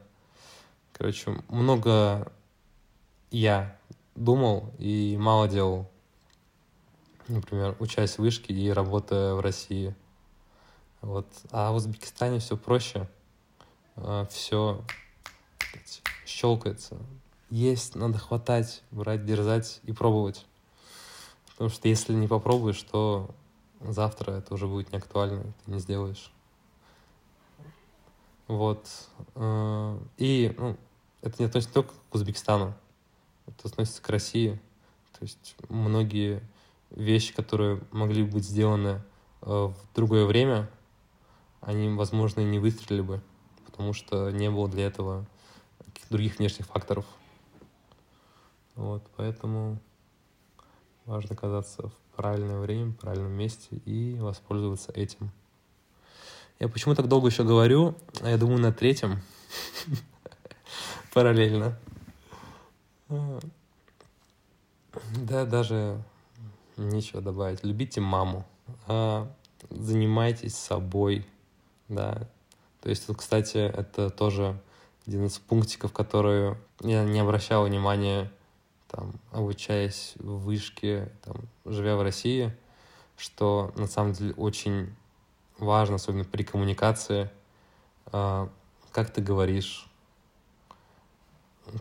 [0.93, 2.31] Короче, много
[3.31, 3.75] я
[4.15, 5.89] думал и мало делал
[7.28, 9.95] например, учась в вышке и работая в России.
[11.01, 11.28] Вот.
[11.51, 13.07] А в Узбекистане все проще.
[13.95, 14.84] А, все
[16.26, 16.97] щелкается.
[17.49, 20.45] Есть, надо хватать, брать, дерзать и пробовать.
[21.51, 23.30] Потому что если не попробуешь, то
[23.82, 26.32] завтра это уже будет не актуально, ты не сделаешь.
[28.47, 28.88] Вот.
[29.36, 30.78] А, и ну,
[31.21, 32.73] это не относится только к Узбекистану,
[33.47, 34.59] это относится к России.
[35.17, 36.41] То есть многие
[36.91, 39.01] вещи, которые могли быть сделаны
[39.41, 40.69] э, в другое время,
[41.61, 43.21] они, возможно, и не выстрелили бы,
[43.65, 45.25] потому что не было для этого
[46.09, 47.05] других внешних факторов.
[48.75, 49.79] Вот, поэтому
[51.05, 55.31] важно оказаться в правильное время, в правильном месте и воспользоваться этим.
[56.59, 57.95] Я почему так долго еще говорю?
[58.21, 59.21] А я думаю, на третьем.
[61.13, 61.77] Параллельно.
[65.17, 66.01] Да, даже
[66.78, 67.63] нечего добавить.
[67.63, 68.45] Любите маму.
[68.88, 69.32] А,
[69.69, 71.26] занимайтесь собой.
[71.88, 72.28] Да.
[72.82, 74.59] То есть, кстати, это тоже
[75.07, 78.32] один из пунктиков, которые я не обращал внимания,
[78.89, 82.55] там, обучаясь в вышке, там, живя в России,
[83.17, 84.93] что на самом деле очень
[85.57, 87.30] важно, особенно при коммуникации,
[88.07, 88.49] а,
[88.91, 89.88] как ты говоришь,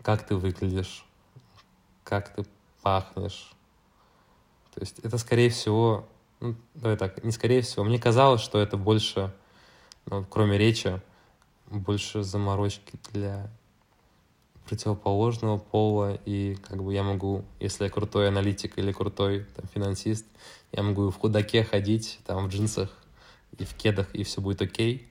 [0.03, 1.05] как ты выглядишь,
[2.03, 2.45] как ты
[2.81, 3.54] пахнешь.
[4.75, 6.05] То есть это, скорее всего,
[6.41, 9.33] ну, давай так, не скорее всего, мне казалось, что это больше,
[10.05, 11.01] ну, кроме речи,
[11.67, 13.49] больше заморочки для
[14.67, 20.25] противоположного пола, и как бы я могу, если я крутой аналитик или крутой там, финансист,
[20.73, 22.89] я могу в худаке ходить, там, в джинсах
[23.57, 25.07] и в кедах, и все будет окей,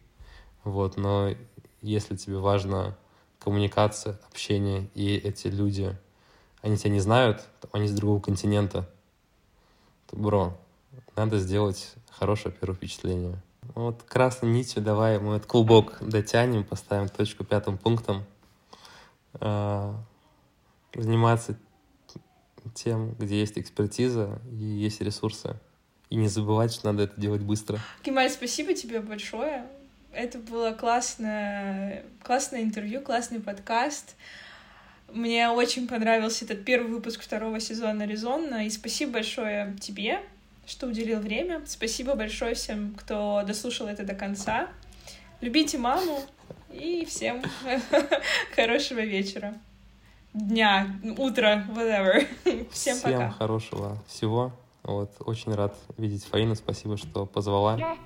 [0.62, 1.34] вот, но
[1.80, 2.96] если тебе важна
[3.38, 5.96] коммуникация, общение, и эти люди,
[6.60, 8.90] они тебя не знают, они с другого континента,
[10.14, 10.56] бро,
[11.16, 13.36] надо сделать хорошее первое впечатление.
[13.74, 18.24] Вот красной нитью давай мы этот клубок дотянем, поставим точку пятым пунктом.
[19.34, 19.94] А,
[20.94, 21.58] заниматься
[22.74, 25.56] тем, где есть экспертиза и есть ресурсы.
[26.10, 27.78] И не забывать, что надо это делать быстро.
[28.02, 29.66] Кемаль, спасибо тебе большое.
[30.12, 34.14] Это было классное, классное интервью, классный подкаст.
[35.14, 40.20] Мне очень понравился этот первый выпуск второго сезона «Резонно», и спасибо большое тебе,
[40.66, 41.62] что уделил время.
[41.66, 44.68] Спасибо большое всем, кто дослушал это до конца.
[45.40, 46.20] Любите маму
[46.72, 47.44] и всем
[48.56, 49.54] хорошего вечера,
[50.32, 52.26] дня, утра, whatever.
[52.72, 53.16] Всем, Всем пока.
[53.16, 54.52] Всем хорошего всего.
[54.82, 56.56] Вот, очень рад видеть Фаину.
[56.56, 57.96] Спасибо, что позвала.